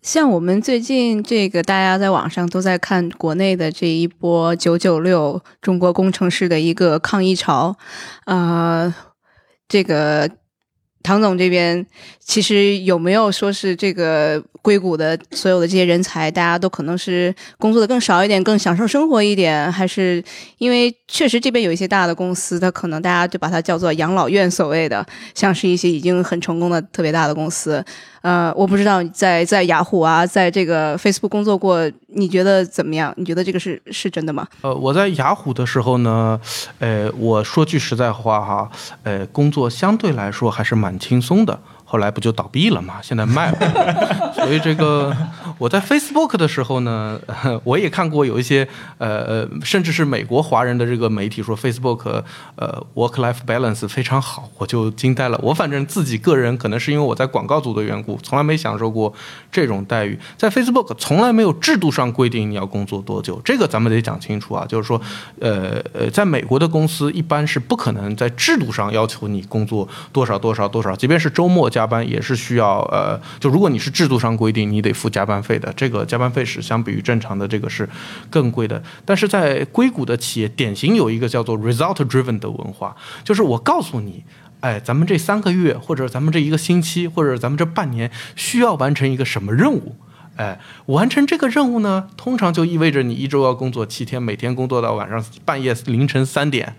[0.00, 7.76] 像我们最近这个，大家在网上都在看国内的这一波“九九六”中国工程师的一个抗议潮，
[8.24, 8.94] 啊，
[9.68, 10.30] 这个
[11.02, 11.86] 唐总这边
[12.20, 20.22] 其实有没有说是这个硅谷的所有的这些人才，大家都可能是工作的更少一点，更享受生活一点，还是
[20.58, 27.84] 因为确实这边有一些大的公司，它可能大家就把它叫做养老院，所谓的像是一些已经很成功的特别大的公司。
[28.20, 33.14] 呃，我不知道在在雅虎啊，在这个 Facebook 工作过，你觉得怎么样？
[33.16, 34.46] 你觉得这个是是真的吗？
[34.62, 36.38] 呃，我在雅虎的时候呢，
[36.80, 38.70] 呃，我说句实在话哈，
[39.04, 41.58] 呃，工作相对来说还是蛮轻松的。
[41.90, 42.96] 后来不就倒闭了嘛？
[43.00, 45.10] 现在卖了， 所以这个
[45.58, 47.20] 我在 Facebook 的时候呢，
[47.64, 48.66] 我也看过有一些
[48.98, 52.22] 呃呃，甚至是美国华人的这个媒体说 Facebook
[52.56, 55.38] 呃 work-life balance 非常好，我就惊呆了。
[55.42, 59.12] 我反正自己个人可能是因为我在广告组的缘故，从来没享受过
[59.52, 60.18] 这种待遇。
[60.36, 64.66] 在 Facebook 从来没有制度上规定你要工作多久，这个咱们得讲清楚啊。
[64.68, 65.00] 就是说，
[65.40, 71.68] 呃呃，在美国的公司一般是不可能在制度上要求你工作多少多少多少，即便是周末。
[71.68, 77.88] 加班也是需要，呃，就如果你是制度上规定你得付加班费费的，这个加班费是相比于正常的这个是
[78.28, 78.82] 更贵的。
[79.06, 84.22] 但是在硅谷的企业，典型有一个叫做 result driven 的文化，就是我告诉你，
[84.60, 89.96] 哎，咱们这三个月，或者咱们这一个星期，或者咱们这半年需要完成一个什么任务，
[90.36, 96.76] 哎，完成这个任务呢，通常就意味着你一周要工作七天，每天工作到晚上半夜凌晨三点，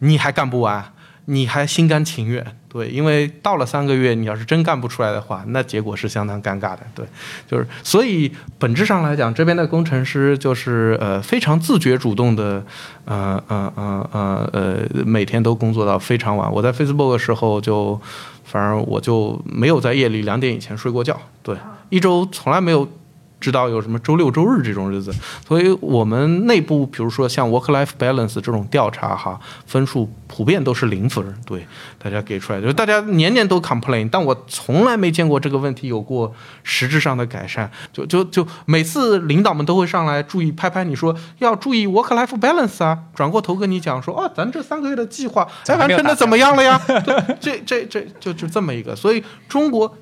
[0.00, 0.92] 你还干不完。
[1.28, 7.06] 你还心甘情愿，对，因为到了三个月，你要是真干不出来的话，那结果是相当尴尬的，对，
[7.48, 12.62] 就是所以本质上来讲，这边的工程师就是呃非常自觉主动的，
[13.06, 16.52] 呃呃呃呃呃每天都工作到非常晚。
[16.52, 17.98] 我在 Facebook 的时候就，
[18.44, 21.56] 反正我就没有在夜里两点以前睡过觉，对，
[21.88, 22.86] 一周从来没有。
[23.38, 25.12] 知道有什么周六周日这种日子，
[25.46, 31.22] 所以我们内部比如说像 work-life balance 这种调查哈，分数普遍都是零分。
[31.44, 31.66] 对，
[32.02, 37.70] 大家给出来就是大家年年都 complain，但我从来没见过这个问题有过实质上的改善。
[37.92, 46.80] 就就就每次领导们都会上来注意拍拍你说要注意 work-life balance 啊，转过头跟你讲说哦，咱这三个月的计划哎完成的怎么样了呀？
[47.38, 49.94] 这这这就就这么一个，所以中国。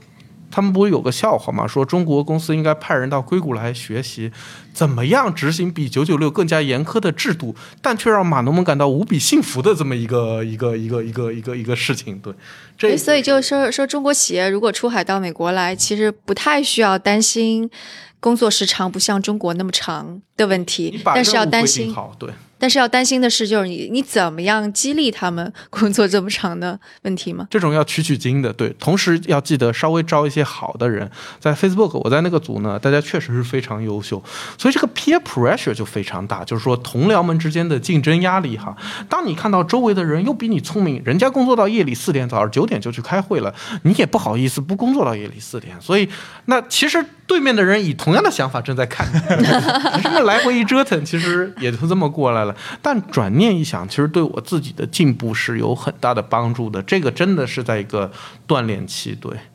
[0.54, 1.66] 他们不是有个笑话吗？
[1.66, 4.30] 说中国公司应该派人到硅谷来学习，
[4.74, 12.18] 怎么样执行比九九六更加严苛的制度，但却让码农们感到无比幸福的这么一个一个一个一个一个一个事情。
[12.18, 12.34] 对，
[12.76, 17.70] 这所以就是说说中国企业如果出海到美国来，其实不太需要担心
[18.18, 22.30] 工作时长不像中国那么长的问题，但是要担心好对。
[22.56, 27.46] 但是要担心的是，就是你你怎么样激励他们工作这么长的问题吗？
[27.50, 28.70] 这种要取取经的，对。
[28.78, 31.10] 同时要记得稍微招一些好的人。
[31.38, 34.22] 在 Facebook，我在那个组呢，大家确实是非常优秀，
[34.64, 38.74] 所以这个 peer pressure 就非常大，就是说同僚们之间的竞争压力哈。
[39.10, 45.78] 当你看到周围的人又比你聪明，人家工作到夜里四点，早上九点就去开会了，你也不好意思不工作到夜里四点。
[45.82, 46.08] 所以
[46.46, 49.44] 那其实对面的人以同样的想法正在看你，
[50.02, 52.56] 这么来回一折腾，其实也就这么过来了。
[52.80, 56.80] 但转念一想，其实对我自己的进步是有很大的帮助的。
[56.84, 58.10] 这个真的是在一个
[58.48, 59.53] 锻炼期，对，嗯，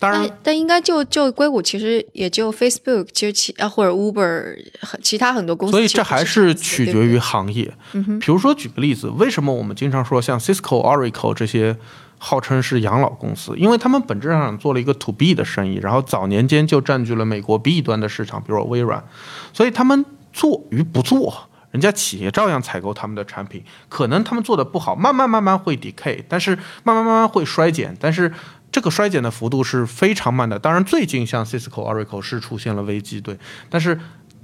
[0.00, 4.56] 当然，但应该就就硅谷其实也就 Facebook，其实其啊或者 Uber，
[5.02, 7.72] 其他很多公司，所以这还是取决于行业。
[7.92, 11.76] 嗯哼，比如说举个例子，为什么我们经常说像 Cisco、Oracle 这些
[12.16, 13.54] 号称是养老公司？
[13.58, 19.04] 因为他们本质上做了一个 To B 的生意，然后早年间就占据了美国 B 端的市场，比如说微软，
[19.52, 21.48] 所以他们做与不做。
[21.72, 26.50] 人家企业照样采购他们的产品，可能他们做的不好，慢慢慢慢会 decay，但是
[26.82, 28.32] 慢慢慢慢会衰减，但是
[28.72, 30.58] 这个衰减的幅度是非常慢的。
[30.58, 33.98] 当然，最近像 Cisco、Oracle 是出现了危机，对，但是。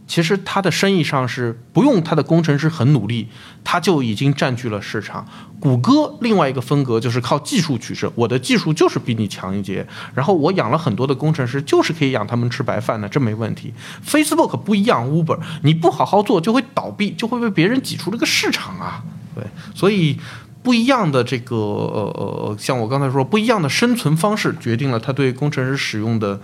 [0.09, 3.29] 其实他的生意上是不用他的工程师很努力，
[3.65, 5.27] 他就已经占据了市场。
[5.59, 9.85] 谷歌另外一个风格就是靠技术取胜，我的技术就是比你强一截，
[10.15, 13.75] 然后我养了很多的工程师，就是可以养他们吃白饭的，这没问题。
[14.07, 19.03] Facebook 不一样，Uber 你不好好做就会倒闭，就会被别人挤出这个市场啊。
[19.35, 20.17] 对，所以
[20.67, 26.41] 不一样的这个呃呃，像我刚才说，不一样的生存方式决定了他对工程师使用的。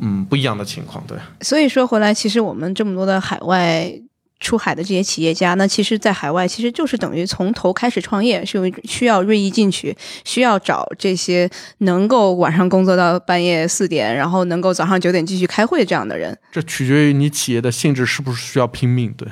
[0.00, 1.02] 嗯不一样的情况。
[1.08, 3.92] 对，所以说回来，其实我们这么多的海外
[4.38, 16.38] 出海的这些企业家，那其实，在海外其实就是等于从头开始创业，是需要锐意进取，需要找这些能够晚上工作到半夜四点，然后能够早上九点继续开会这样的人。
[16.52, 19.12] 这取决于你企业的性质是不是需要拼命。
[19.16, 19.26] 对。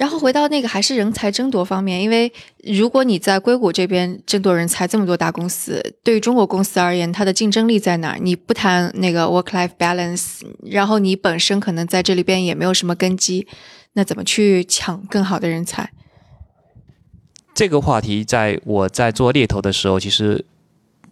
[0.00, 2.32] 然后回到那个还是人才争夺方面，因为
[2.64, 8.18] 如果你在硅谷这边争夺人才，这么多大公司，对于中国公司而言，它的竞争力在哪儿？
[8.18, 13.46] 你不谈那个 work-life balance，然后你本身可能在这里边也没有什么根基，
[13.92, 15.90] 那怎么去抢更好的人才？
[17.52, 20.46] 这个话题在我在做猎头的时候，其实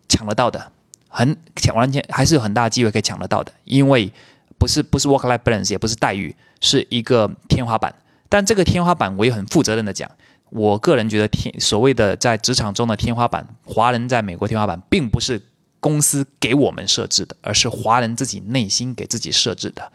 [0.09, 0.73] 抢得到的，
[1.09, 4.11] 很抢完全还是有很大机会可以抢得到的，因为
[4.59, 7.95] 不是不是 work-life balance，也不是待遇，是一个天花板。
[8.29, 10.11] 但这个天花板，我也很负责任的讲，
[10.51, 15.41] 我个人觉得天所谓的在职场中的天花板，华人在美国天花板，并不是
[15.81, 19.91] 公司给我们设置的，而是华人自己内心给自己设置的。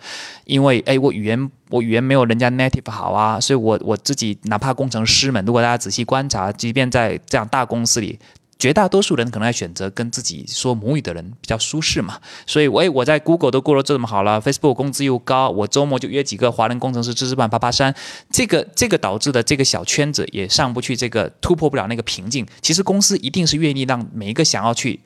[0.46, 8.20] 因为，哎，我语言我语言没有人家 native 好啊，所以我我自己哪怕工程师们，如果大家仔细观察，即便在这样大公司里。
[8.64, 17.94] 绝大多数人可能还选择跟自己说母语的人比较舒适嘛，所以，我我在 Google 都过得这么好了，Facebook 工资又高，我周末就约几个华人工程师吃吃饭、爬爬山，
[18.32, 22.48] 这个这个导致的这个小圈子也上不去，这个突破不了那个瓶颈。
[22.62, 25.02] 其实公司一定是愿意让每一个想要去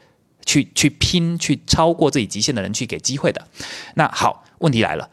[0.45, 3.47] 去去拼、去超过自己极限的人去给机会的。
[3.95, 5.09] 那好，问题来了。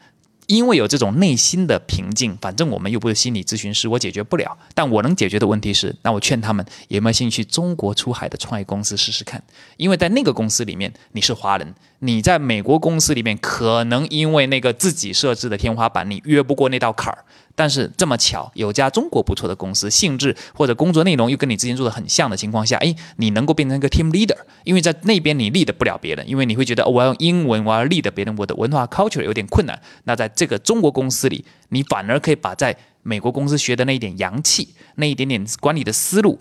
[0.46, 4.56] 因为有这种内心的平静，反正我们又不是心理咨询师，我解决不了。
[4.74, 9.42] 但我能解决的问题是，那我劝他们有没有兴趣中国出海的创业公司试试看？
[9.76, 11.74] 因为在那个公司里面，你是华人。
[12.00, 17.24] 你在美国公司里面，可能因为那个自己设置的天花板，你越不过那道坎儿。
[17.54, 24.36] 但是这么巧，有家中国不错的公司，性质或者工作内容又跟你之前做的很像的情况下，哎，你能够变成一个 team leader。
[24.64, 29.80] 因为在那边你 lead 不了别人，因为你会觉得我要用英文，我要 lead 别人，我的文化 culture 有点困难。
[30.04, 36.40] 那在这个中国公司里，你反而可以把在美国公司学的那一点洋气，那一点点管理的思路。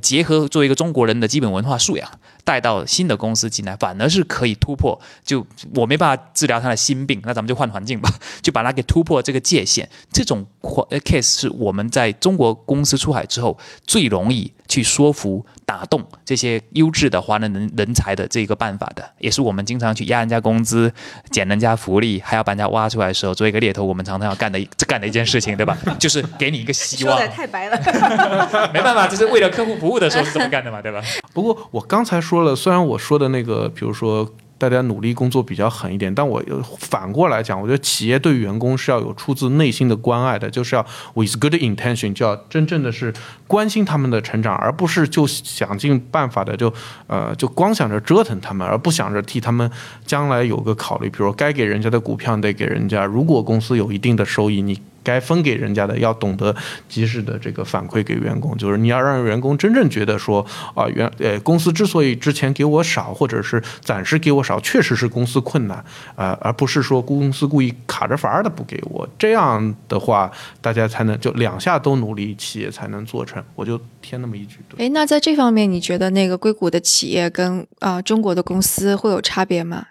[0.00, 2.10] 结合作为一个中国人的基本文化素养，
[2.44, 4.98] 带到新的公司进来，反而是可以突破。
[5.24, 8.08] 就我没办法治疗他的心病，那咱们就换环境吧，
[8.40, 9.88] 就把它给突破这个界限。
[10.12, 20.92] 这种 case 是我们在中国公司出海之后最容易去说服、打动这些优质的华人人人才的这个办法的，也是我们经常去压人家工资、
[21.30, 25.76] 减人家福利，还要把人家挖出来的时候，作为一个猎头，我们常常要干的干的一件事情，对吧？
[25.98, 27.18] 就是给你一个希望。
[27.18, 27.76] 说的太白了，
[28.72, 29.72] 没办法，这是为了客户。
[29.82, 31.02] 服务的时候是这么干的嘛，对吧？
[31.32, 36.42] 不过我刚才说说了，虽然我说的那个，比如说大家努力工作比较狠一点，但我
[36.78, 43.12] 反过来讲，我觉得企业对员工是要有出自内心的关爱的，就是要 with good intention，就要真正的是
[43.46, 46.72] 关心他们的成长，而不是就想尽办法的就
[47.06, 49.70] 呃就光想着折腾他们，而不想着替他们
[50.06, 51.10] 将来有个考虑。
[51.10, 54.80] 比如该给人家的股票得给人家，如果公司有一定的收益，你。
[55.02, 56.54] 该分给人家的要懂得
[56.88, 65.84] 及时的这个反馈给员工，就是你要让员工真正觉得说啊，原呃公司之所以之前给我少，或者是暂时给我少，确实是公司困难
[66.14, 69.08] 啊，而不是说公司故意卡着法儿的不给我。
[69.18, 73.42] 这样的话，大家才能就两下都努力，企业才能做成。
[73.54, 74.58] 我就添那么一句。
[74.78, 79.86] 哎，那在这方面，你觉得那个硅谷的企业跟啊中国的公司会有差别吗？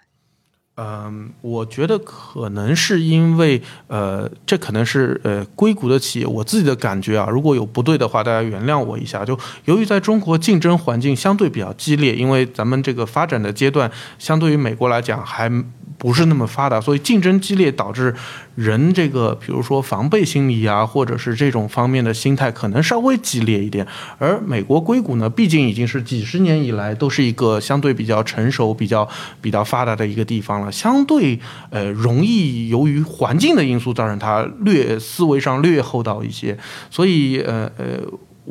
[0.84, 9.24] 嗯，我觉得可能是因为，呃，这可能是呃硅谷的企业，我自己的感觉啊，如果有不对的话，大家原谅我一下。
[9.24, 15.52] 就由于在中国竞争环境相对比较激烈，因为咱们这个发展的阶段相对于美国来讲还。
[15.98, 18.14] 不是那么发达，所以竞争激烈导致
[18.56, 23.86] 人这个，比如说防备心理啊，或者是这种方面的心态可能稍微激烈一点。
[24.18, 29.08] 而美国硅谷呢，毕竟已经是几十年以来都是一个相对比较成熟、比较
[29.42, 36.58] 比较发达的一个地方了，相对呃容易由于环境的因素造成它略思维上略厚道一些，
[36.90, 37.86] 所以呃呃。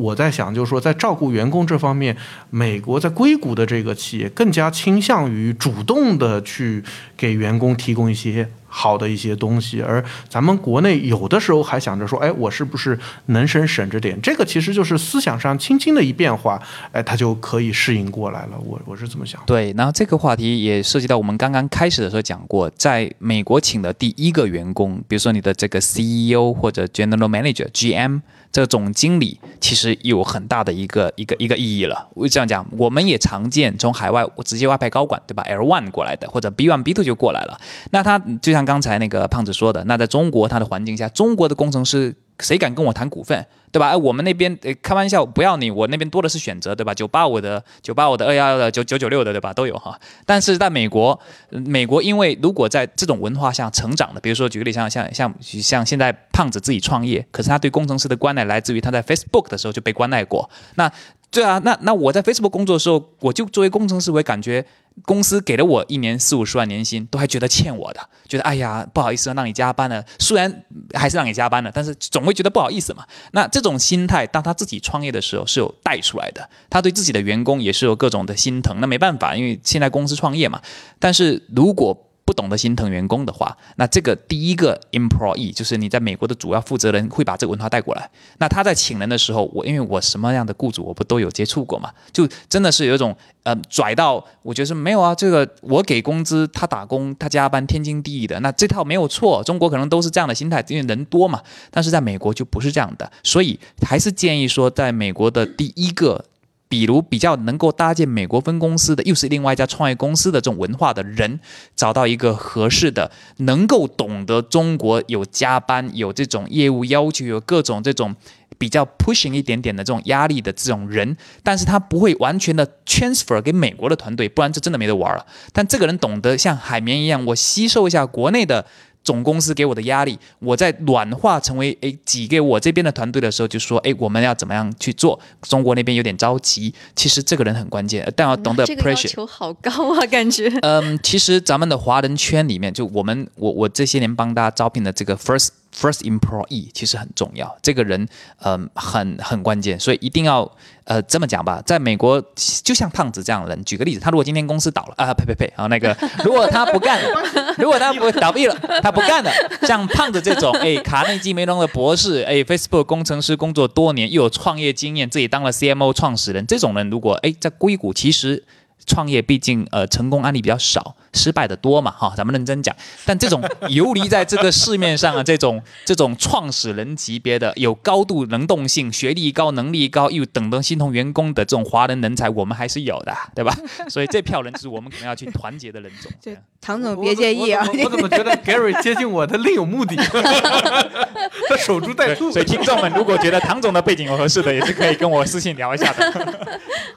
[0.01, 2.17] 我在想，就是说，在照顾员工这方面，
[2.49, 6.83] 美国在硅谷的这个企业更加倾向于主动的去
[7.19, 14.19] 给员工提供一些好的一些东西，而咱们国内有的时候还想着说，哎，我是不是能省省着点？
[14.23, 16.59] 这个其实就是思想上轻轻的一变化，
[16.93, 18.59] 哎，他就可以适应过来了。
[18.65, 19.39] 我我是这么想。
[19.45, 28.21] 对，然后这个话题也涉及到我们刚刚开始的时候讲过，在美国请的第一个员工，比如说你的这个 CEO 或者 General Manager GM。
[28.53, 32.09] 这个总经理其实有很大的一个一个一个意义了。
[32.15, 37.61] 我这样讲，我们也常见从海外我直接外派高管，对吧？L one 过来的，或者 B one B two 就过来了。
[37.91, 42.15] 那他就像刚才那个胖子说的，那在中国他的环境下，中国的工程师。
[42.41, 43.47] 谁敢跟我谈股份？
[43.73, 43.91] 对吧？
[43.91, 46.93] 哎，我们那边开玩笑，不要你，我那边多的是选择，对吧？
[46.93, 49.53] 九八五的、九八五的、二幺幺的、九九九六的，对吧？
[49.53, 49.97] 都有哈。
[50.27, 51.19] 但是在美国，
[51.51, 60.51] 美国因为如果在这种文化下成长的，比如说举个例，像像像像现在胖子自己创业，可是他对工程师的关爱来自于他在 Facebook 的时候就被关爱过。
[60.75, 60.91] 那
[61.31, 64.67] 对啊，那那我在 Facebook 工作的时候，我就作为工程师，我也感觉
[65.05, 70.65] 公司给了我一年四五十万年薪，都还觉得欠我的，觉得哎呀不好意思让你加班了，虽然
[70.95, 73.05] 还是让你加班了，但是总会觉得不好意思嘛。
[73.33, 78.77] 那这种心态，当他自己创业的时候是有带出来的，他对自己的员工也是有各种的心疼。
[78.81, 80.61] 那没办法，因为现在公司创业嘛。
[80.99, 88.09] 但是如果不懂得心疼员工的话，那这个第一个 employee 就是你在美国的主要负责人会把这个文化带过来。
[88.39, 98.39] 那他在请人的时候，我因为我什么样的雇主我不都有接触过嘛，就真的是有一种呃拽到，我觉得是没有啊，这个我给工资，他打工，他加班，天经地义的。
[98.39, 101.43] 那这套没有错，中国可能都是这样的心态，因为人多嘛。
[101.73, 106.25] 但是在美国就不是这样的，所以还是建议说，在美国的第一个。
[106.71, 111.41] 比如比较能够搭建美国分公司的，又是另外一家创业公司的这种文化的人，
[111.75, 118.15] 找到一个合适的，能够懂得中国有加班、有这种业务要求、有各种这种
[118.57, 125.27] 比较 pushing 一点点的这种压力的这种人，但是他不会完全的 transfer 给美国的团队，不然这真的没得玩了。
[125.53, 128.65] 但这个人懂得像海绵一样，我吸收一下国内的。
[129.03, 135.19] 总公司给我的压力，我在软化成为诶挤给我这边的团队的时候，就说诶我们要怎么样去做？
[135.43, 139.09] 中国那边有点着急，其实这个人很关键，但要懂得这个要 pressure。
[139.09, 140.49] 求好高啊，感觉。
[140.63, 148.09] 嗯，其实咱们的华人圈里面，就我们我我这些年帮大家招聘的这个 first first employee 其实很重要，这个人
[148.43, 150.51] 嗯很很关键，所以一定要
[150.85, 152.23] 呃这么讲吧，在美国
[152.65, 157.23] 就像胖子这样的人，举个例子，他如果今天公司倒了啊呸呸呸，啊那个 如果他不干了，
[157.59, 159.31] 如果他不倒闭了，他不干了，
[159.63, 168.45] 像胖子这种哎卡内基梅隆的博士，哎 Facebook 工程师工作多年，又有创业经验，自己当了 CMO 创始人，这种人如果哎在硅谷其实。
[168.87, 172.75] 创业毕竟呃成功案例比较少，失败的多嘛哈，咱们认真讲。
[173.05, 183.57] 但这种 游离在这个市面上啊，这种这种创始人级别的、有高度能动性、学历高、能力高又等等心同员工的这种华人人才，我们还是有的，对吧？
[183.89, 186.11] 所以这票人是我们可能要去团结的人种。
[186.23, 189.97] 对唐总别介意啊，我我我怎么觉得 Gary 接近我的另有目的？
[191.49, 192.31] 他守株待兔。
[192.31, 196.13] 所以听众们如果觉得唐总的背景有合适的，也是可以跟我私信聊一下的，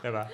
[0.02, 0.26] 对吧？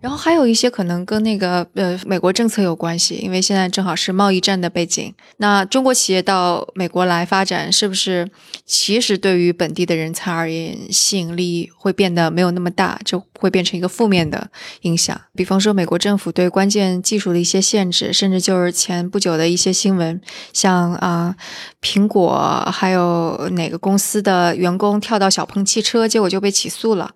[0.00, 5.14] 然后还有一些可能跟那个呃美国政策有关系，因为现在正好是贸易战的背景。
[5.36, 8.28] 那中国企业到美国来发展，是不是
[8.64, 14.50] 其实对于本地的人才而言，吸引力会变得没有那么大，就会变成一个负面的
[14.82, 15.20] 影响？
[15.34, 20.18] 比方说，美国政府对关键技术的一些限制，甚至就是前不久的一些新闻，
[20.54, 21.36] 像啊、
[21.82, 27.10] 苹果还有哪个公司的员工跳到小鹏汽车，结果就被起诉了。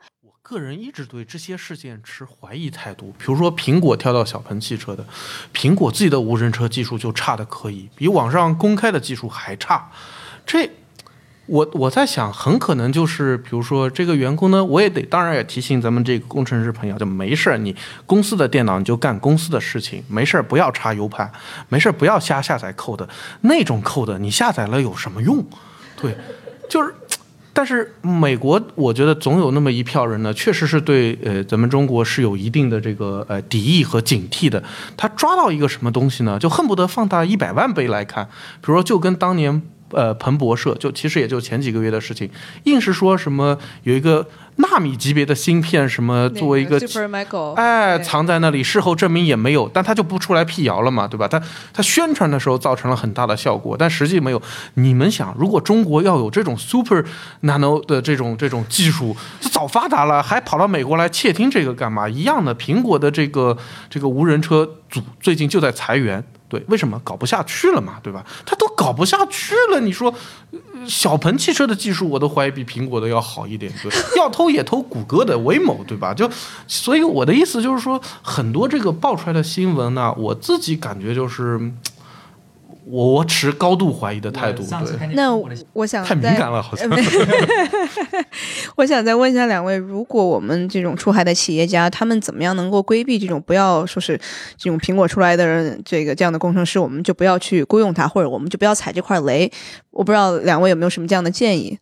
[0.44, 3.14] 个人一直对这些事件持怀疑态度。
[3.16, 5.02] 比如说，苹果跳到小鹏汽车的，
[5.54, 9.90] 苹果自己的无人车技术就差的可以，比网上公开的技术还差。
[10.44, 10.70] 这，
[11.46, 17.74] 我我在想，很可能就是，比如说这个员工呢，我也得，当然也提醒咱们这个工程师朋友，就没事儿，你
[18.04, 21.32] 公司的电脑你就干公司的事情，没事儿不要插 U 盘，
[21.70, 23.08] 没事儿不要瞎下载 code，
[23.40, 25.42] 那种 code 你下载了有什么用？
[25.96, 26.14] 对，
[26.68, 26.94] 就是。
[27.56, 34.60] 但是美国，我觉得总有那么一票人呢，确实是对呃咱们中国是有一定的这个呃敌意和警惕的。
[34.96, 38.24] 他抓到一个什么东西呢，就恨不得放大一百万倍来看。
[38.60, 39.62] 比如说，就跟当年
[39.94, 42.28] 呃彭博社，就其实也就前几个月的事情，
[42.64, 44.26] 硬是说什么有一个
[44.56, 51.26] 纳米级别的芯片，什么作为一个 Super Michael，哎，藏在那里，事后证明也没有，但他就不出来辟谣了嘛，对吧？
[51.26, 51.42] 他
[51.72, 54.40] 他宣传的时候造成了很大的效果，但实际没有。
[54.74, 57.04] 你们想，如果中国要有这种 super
[57.42, 62.08] nano 的这种这种技术，就早发达了，还跑到美国来窃听这个干嘛？
[62.08, 63.56] 一样的，苹果的这个
[63.90, 66.22] 这个无人车组最近就在裁员。
[66.54, 67.98] 对，为什么搞不下去了嘛？
[68.00, 68.24] 对吧？
[68.46, 70.14] 他都搞不下去了，你说，
[70.86, 76.14] 小鹏汽车的技术我都怀疑比苹果的要好一点，对，要偷也偷谷歌的威猛对吧？
[76.14, 76.30] 就，
[76.68, 81.58] 所以我的意思就是说，很多这个爆出来的新闻呢，我自己感觉就是，
[82.86, 85.34] 我我持高度怀疑的态度，对，那
[85.72, 86.90] 我想太敏感了，好像。
[88.76, 94.20] 我想再问一下两位，如果我们这种出海的企业家，他们怎么样能够规避这种不要说是
[94.56, 99.50] 这种苹果出来的人，这个这样的工程师，我们就不要去雇佣他，或者我们就不要踩这块雷？
[99.90, 101.78] 我不知道两位有没有什么这样的建议？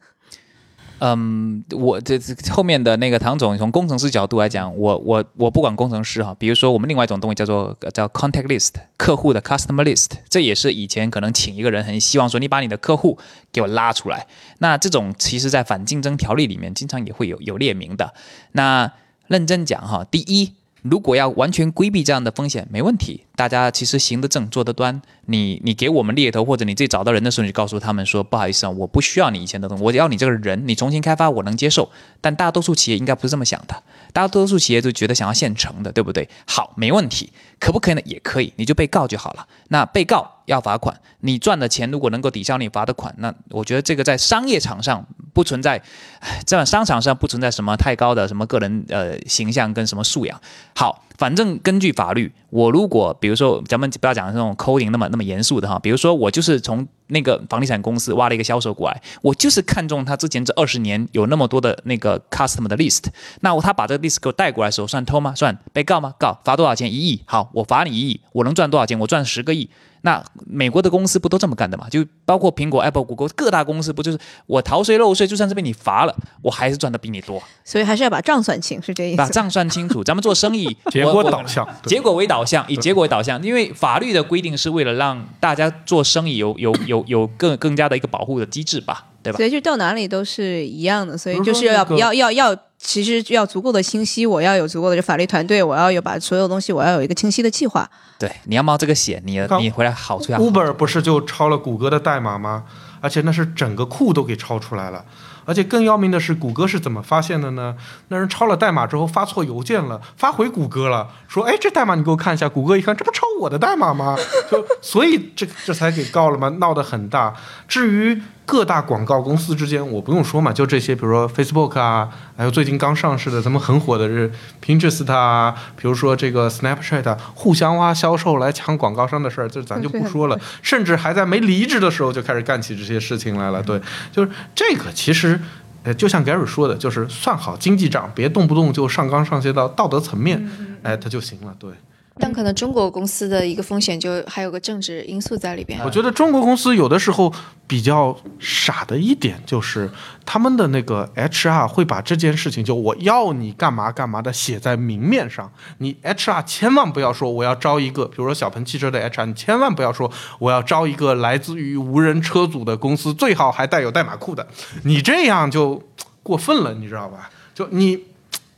[1.05, 13.19] 嗯，我这这后面的那个唐总从工程师角度来讲，我我我不管工程师哈，比如说我们另外一种东西叫做叫 contact list，客户的 customer list，这也是以前可能请一个人很希望说你把你的客户
[13.51, 14.29] 给我拉出来，
[14.59, 18.15] 那这种其实在反竞争条例里面经常也会有有列明的。
[18.53, 18.93] 那
[19.27, 20.53] 认真讲哈，第一。
[20.83, 23.23] 如果要完全规避这样的风险，没问题。
[23.35, 25.01] 大家其实行得正，坐得端。
[25.27, 36.29] 你你给我们猎头，或者你自己找到人的时候，你就告诉他们说：“不好意思啊，我不需要你以前的东西，我要你这个人，你重新开发，我能接受。”但大多数企业应该不是这么想的，大多数企业都觉得想要现成的，对不对？
[36.47, 38.01] 好，没问题，可不可以呢？
[38.05, 39.47] 也可以，你就被告就好了。
[39.69, 45.81] 那被告要罚款，你赚的钱如果能够抵消你罚的款，那我觉得这个在商业场上不存在，
[46.45, 50.39] 在商场上不存在什么太高的什么个人呃形象跟什么素养。
[50.75, 51.05] 好。
[51.23, 63.05] 反正根据法律，我如果比如说咱们不要讲那种 coding 那么那么严肃的哈，比如说我就是从那个房地产公司挖了一个销售过来，我就是看中他之前这二十年有那么多的那个 customer 的 list，
[63.43, 65.33] 那他把这个 list 给我带过来的时候，算偷吗？
[65.37, 66.13] 算被告吗？
[66.19, 66.93] 告罚多少钱？
[66.93, 67.23] 一亿。
[67.25, 68.99] 好，我罚你一亿，我能赚多少钱？
[68.99, 69.71] 我赚十个亿。
[70.03, 71.89] 那美国的公司不都这么干的嘛？
[71.89, 77.43] 就包括苹果、Apple、谷歌各大公司，不就是我逃税漏税，就算是被你罚了，我还是赚的比你多。
[77.65, 79.17] 所以还是要把账算清，是这意思。
[79.17, 83.43] 把账算清楚， 咱们做生意，结果导向，结果为导向，以结果为导向。
[83.43, 89.37] 因为法律的规定是为了让大家做生意有有有有更更加的一个保护的机制吧，对吧？
[89.37, 92.59] 所以就到哪里都是一样的，所以就是要要要要。
[92.85, 97.89] 其实要足够的清晰，我要有足够的法律团队，我要有把所有东西，我要有一个清晰的计划。
[98.19, 100.39] 对，你要冒这个险，你你回来好处要。
[100.39, 102.65] Uber 不是就抄了谷歌的代码吗？
[103.01, 105.05] 而且那是整个库都给抄出来了。
[105.45, 107.77] 而且更要命的是，谷歌是怎么发现的呢？
[108.09, 114.17] 那人抄了代码之后发错邮件了，发回谷歌了，说：“哎，这代码你给我看一下。”谷歌一看，这不抄我的代码吗？
[114.51, 116.49] 就所以这这才给告了吗？
[116.59, 117.35] 闹得很大。
[117.69, 118.21] 至于。
[118.45, 124.31] 各大广告公司之间，我不用说嘛，就这些，比如说 Facebook 啊，还有最近刚上市的咱们很火的是
[124.63, 130.39] Pinterest 啊，比如说这个 Snapchat，互相挖销售来抢广告商的事儿，这咱就不说了。
[130.61, 133.63] 甚至还在没离职的时候就开始干起这些事情来了。
[133.63, 133.81] 对，
[134.11, 135.41] 就是这个，其实，
[135.85, 140.51] 呃，就像 Gary 说的，就是算好经济账，别动不动就上纲上线到道德层面，
[140.83, 141.55] 哎，它就行了。
[141.59, 141.71] 对。
[142.19, 145.81] 但可能中国公司的一个风险就还有个政治因素在里边。
[145.85, 147.33] 我觉得中国公司有的时候
[147.67, 149.91] 比较傻的一点就是，
[150.27, 155.51] 他们的那个 HR 会把这件事情就我要你干嘛干嘛的写在明面上。
[155.79, 164.47] 你 HR 千万不要说我要招一个，比如说小鹏汽车的 HR，你千万不要说我要招一个来自于无人车组的公司，最好还带有代码库的。
[164.85, 165.83] 你这样就
[166.23, 167.31] 过分了，你知道吧？
[167.55, 168.12] 就你。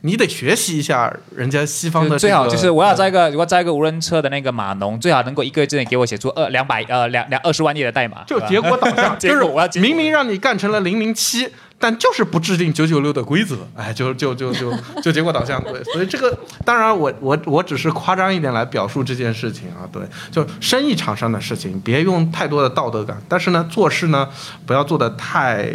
[0.05, 11.49] 你得学习一下人家西方的，最好就是我要招一个，如果招一个无人车的那个码农，最好能够一个月之内给我写出二两百呃两两二十万页的代码，就结果导向， 就是我要明明让你干成了零零七。
[11.77, 20.01] 但就是不制定九九六的规则，哎，就就就就就结果导向对，所以这个当然我我我只是夸张一点来表述这件事情啊，对，
[20.31, 24.29] 就生意场上的事情，别用太多的道德感，但是呢，做事呢
[24.65, 25.69] 不要做的太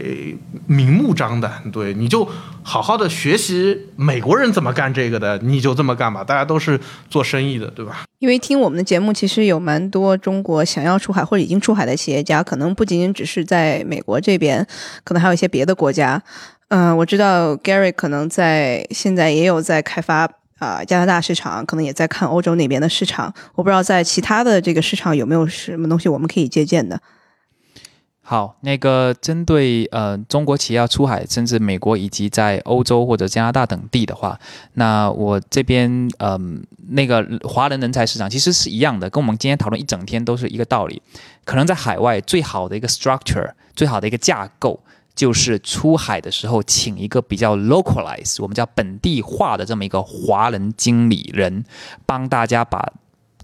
[0.66, 2.26] 明目张胆，对，你就
[2.63, 8.05] 好好的学习美国人怎么干这个的，你就这么干吧，大家都是做生意的，对吧？
[8.19, 14.67] 因为听我们的节目，其实有蛮多中国想要出海或者已经出海的企业家，可能不仅仅只是在美国这边，
[15.05, 16.23] 可能还有一些别的国家。
[16.69, 23.33] 嗯，我知道 Gary 可能在现在也有在开发啊加拿大市场，可能也在看欧洲那边的市场。
[23.55, 27.01] 我不知道在其他的这个市场有没有什么东西我们可以借鉴的。
[28.31, 34.39] 好，那个针对呃中国企业要出海，甚至美国以及在欧洲或者加拿大等地的话，
[34.74, 41.03] 那我这边嗯那个华人人才市场其实是一样的，跟我们今天讨论一整天都是一个道理。
[41.45, 44.78] 可能在海外最好的一个 structure，最好的一个架构，
[45.16, 51.64] 就是出海的时候请一个比较 localize，我们叫本地化的这么一个华人经理人，
[52.07, 52.93] 帮大家把。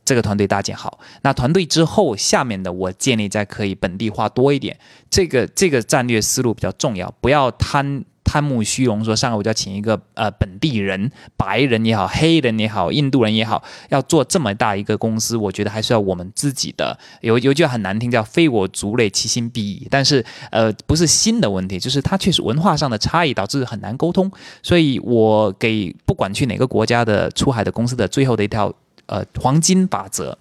[0.07, 4.79] 这个团队搭建好，那团队之后，下面的我建立在可以本地化多一点。
[5.11, 16.97] 这个这个战略思路比较重要，不要贪贪慕虚荣，说上个我就要请一个呃本地人，白人也好，黑人也好，印度人也好，要做这么大一个公司，我觉得还是要我们自己的。
[17.21, 19.89] 有有句很难听，叫非我族类，其心必异。
[19.91, 24.31] 但是呃，不是新的问题，就是它确实文化上的差异导致很难沟通。
[24.63, 28.73] 所以我给不管去哪个国家的出海的公司的最后的一条。
[29.07, 30.37] 呃，黄金法则，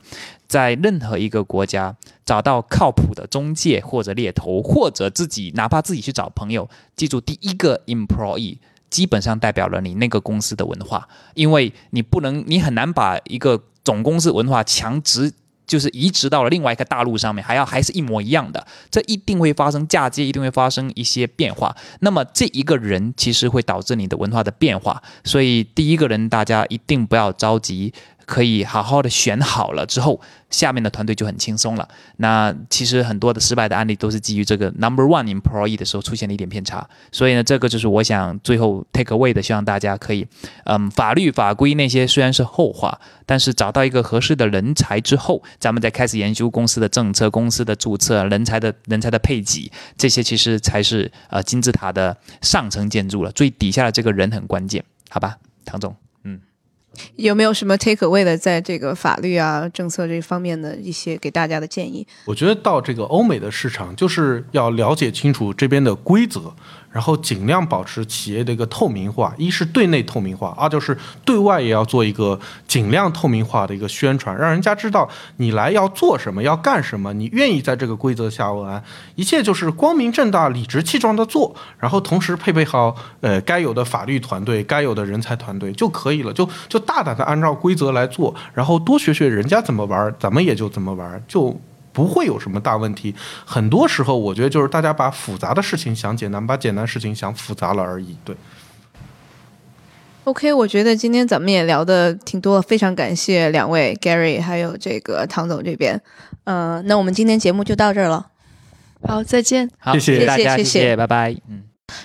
[0.47, 1.95] 在任何一个国家
[2.25, 8.57] 找到靠谱的中介或者猎头，或者自己哪怕自己去找朋友，记住第一个 employee
[8.89, 15.31] 基本上代表了你那个公司的文化，因为你不能，你很难把一个总公司文化强直
[15.67, 21.75] 就是移植到了另外一个大陆上面，还要还是一模一样的，这一定会发生嫁接，一定会发生一些变化。
[22.01, 27.93] 那么这一个人其实会导致你的文化的变化，所以第一个人大家一定不要着急。
[28.25, 30.19] 可以好好的选好了之后，
[30.49, 31.87] 下面的团队就很轻松了。
[32.17, 36.87] 那其实很多的失败的案例都是基于这个 number one employee 的时候出现了一点偏差。
[37.11, 40.27] 所以呢，这个就是我想最后 take away 的，希望大家可以，
[40.65, 53.31] 嗯，法律法规那些虽然是后话，但是找到一个合适的人才之后，咱们再开始研究公司的政策、公司的注册、人才的人才的配给，这些其实才是呃金字塔的上层建筑了。
[53.31, 55.95] 最底下的这个人很关键，好吧，唐总。
[57.15, 62.05] 有没有什么 take away 的，在这个法律啊、政策这方面的一些给大家的建议？
[62.25, 66.53] 我觉得到这个欧美的市场，就是要了解清楚这边的规则。
[66.95, 72.39] 然后尽量保持企业的一个透明化，一是对内透明化，二就是对外也要做一个
[72.69, 78.81] 尽量透明化的一个宣传，让人家知道你来要做什么，要干什么，你愿意在这个规则下玩，
[79.15, 91.59] 一切就是光明正大、理直气壮的做，然后同时配备好呃该有的法律团队、该有的人才团队就可以了，就就大胆的按照规则来做，然后多学学人家怎么玩，咱们也就怎么玩，就。
[91.95, 93.15] 不会有什么大问题。
[93.45, 98.17] 很多时候，我觉得就是大家把复杂的事情想简单，把简单事情想复杂了而已。
[98.25, 98.35] 对。
[100.25, 106.01] OK，我觉得今天咱们也聊的挺多，非常感谢两位 Gary 还有这个唐总这边。
[106.45, 108.27] 嗯，那我们今天节目就到这儿了。
[109.07, 109.69] 好，再见。
[109.77, 111.35] 好，谢谢大家，谢谢，拜拜。
[111.47, 111.61] 嗯，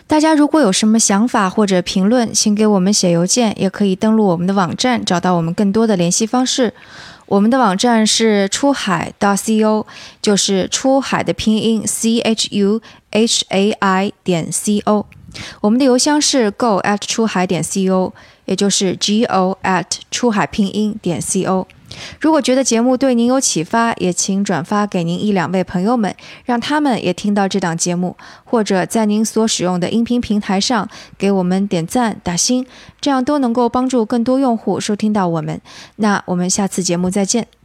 [0.07, 6.75] 大家如果有什么想法或者评论，请给我们写邮件，也可以登录我们的网站，找到我们更多的联系方式。
[7.31, 9.87] 我们的网站是出海 co，
[10.21, 15.07] 就是出海的拼音 c h u h a i 点 c o。
[15.61, 18.13] 我们的邮箱是 go at 出海点 c o，
[18.47, 21.69] 也就是 g o at 出海拼音点 c o。
[22.21, 26.15] 如果觉得节目对您有启发，也请转发给您一两位朋友们，
[26.45, 30.89] 让他们也听到这档节目，或者在您所使用的音频平台上
[31.19, 32.67] 给我们点赞打星，
[33.01, 35.61] 这样都能够帮助更多用户收听到我们。
[35.97, 37.60] 那我们下次节目再见。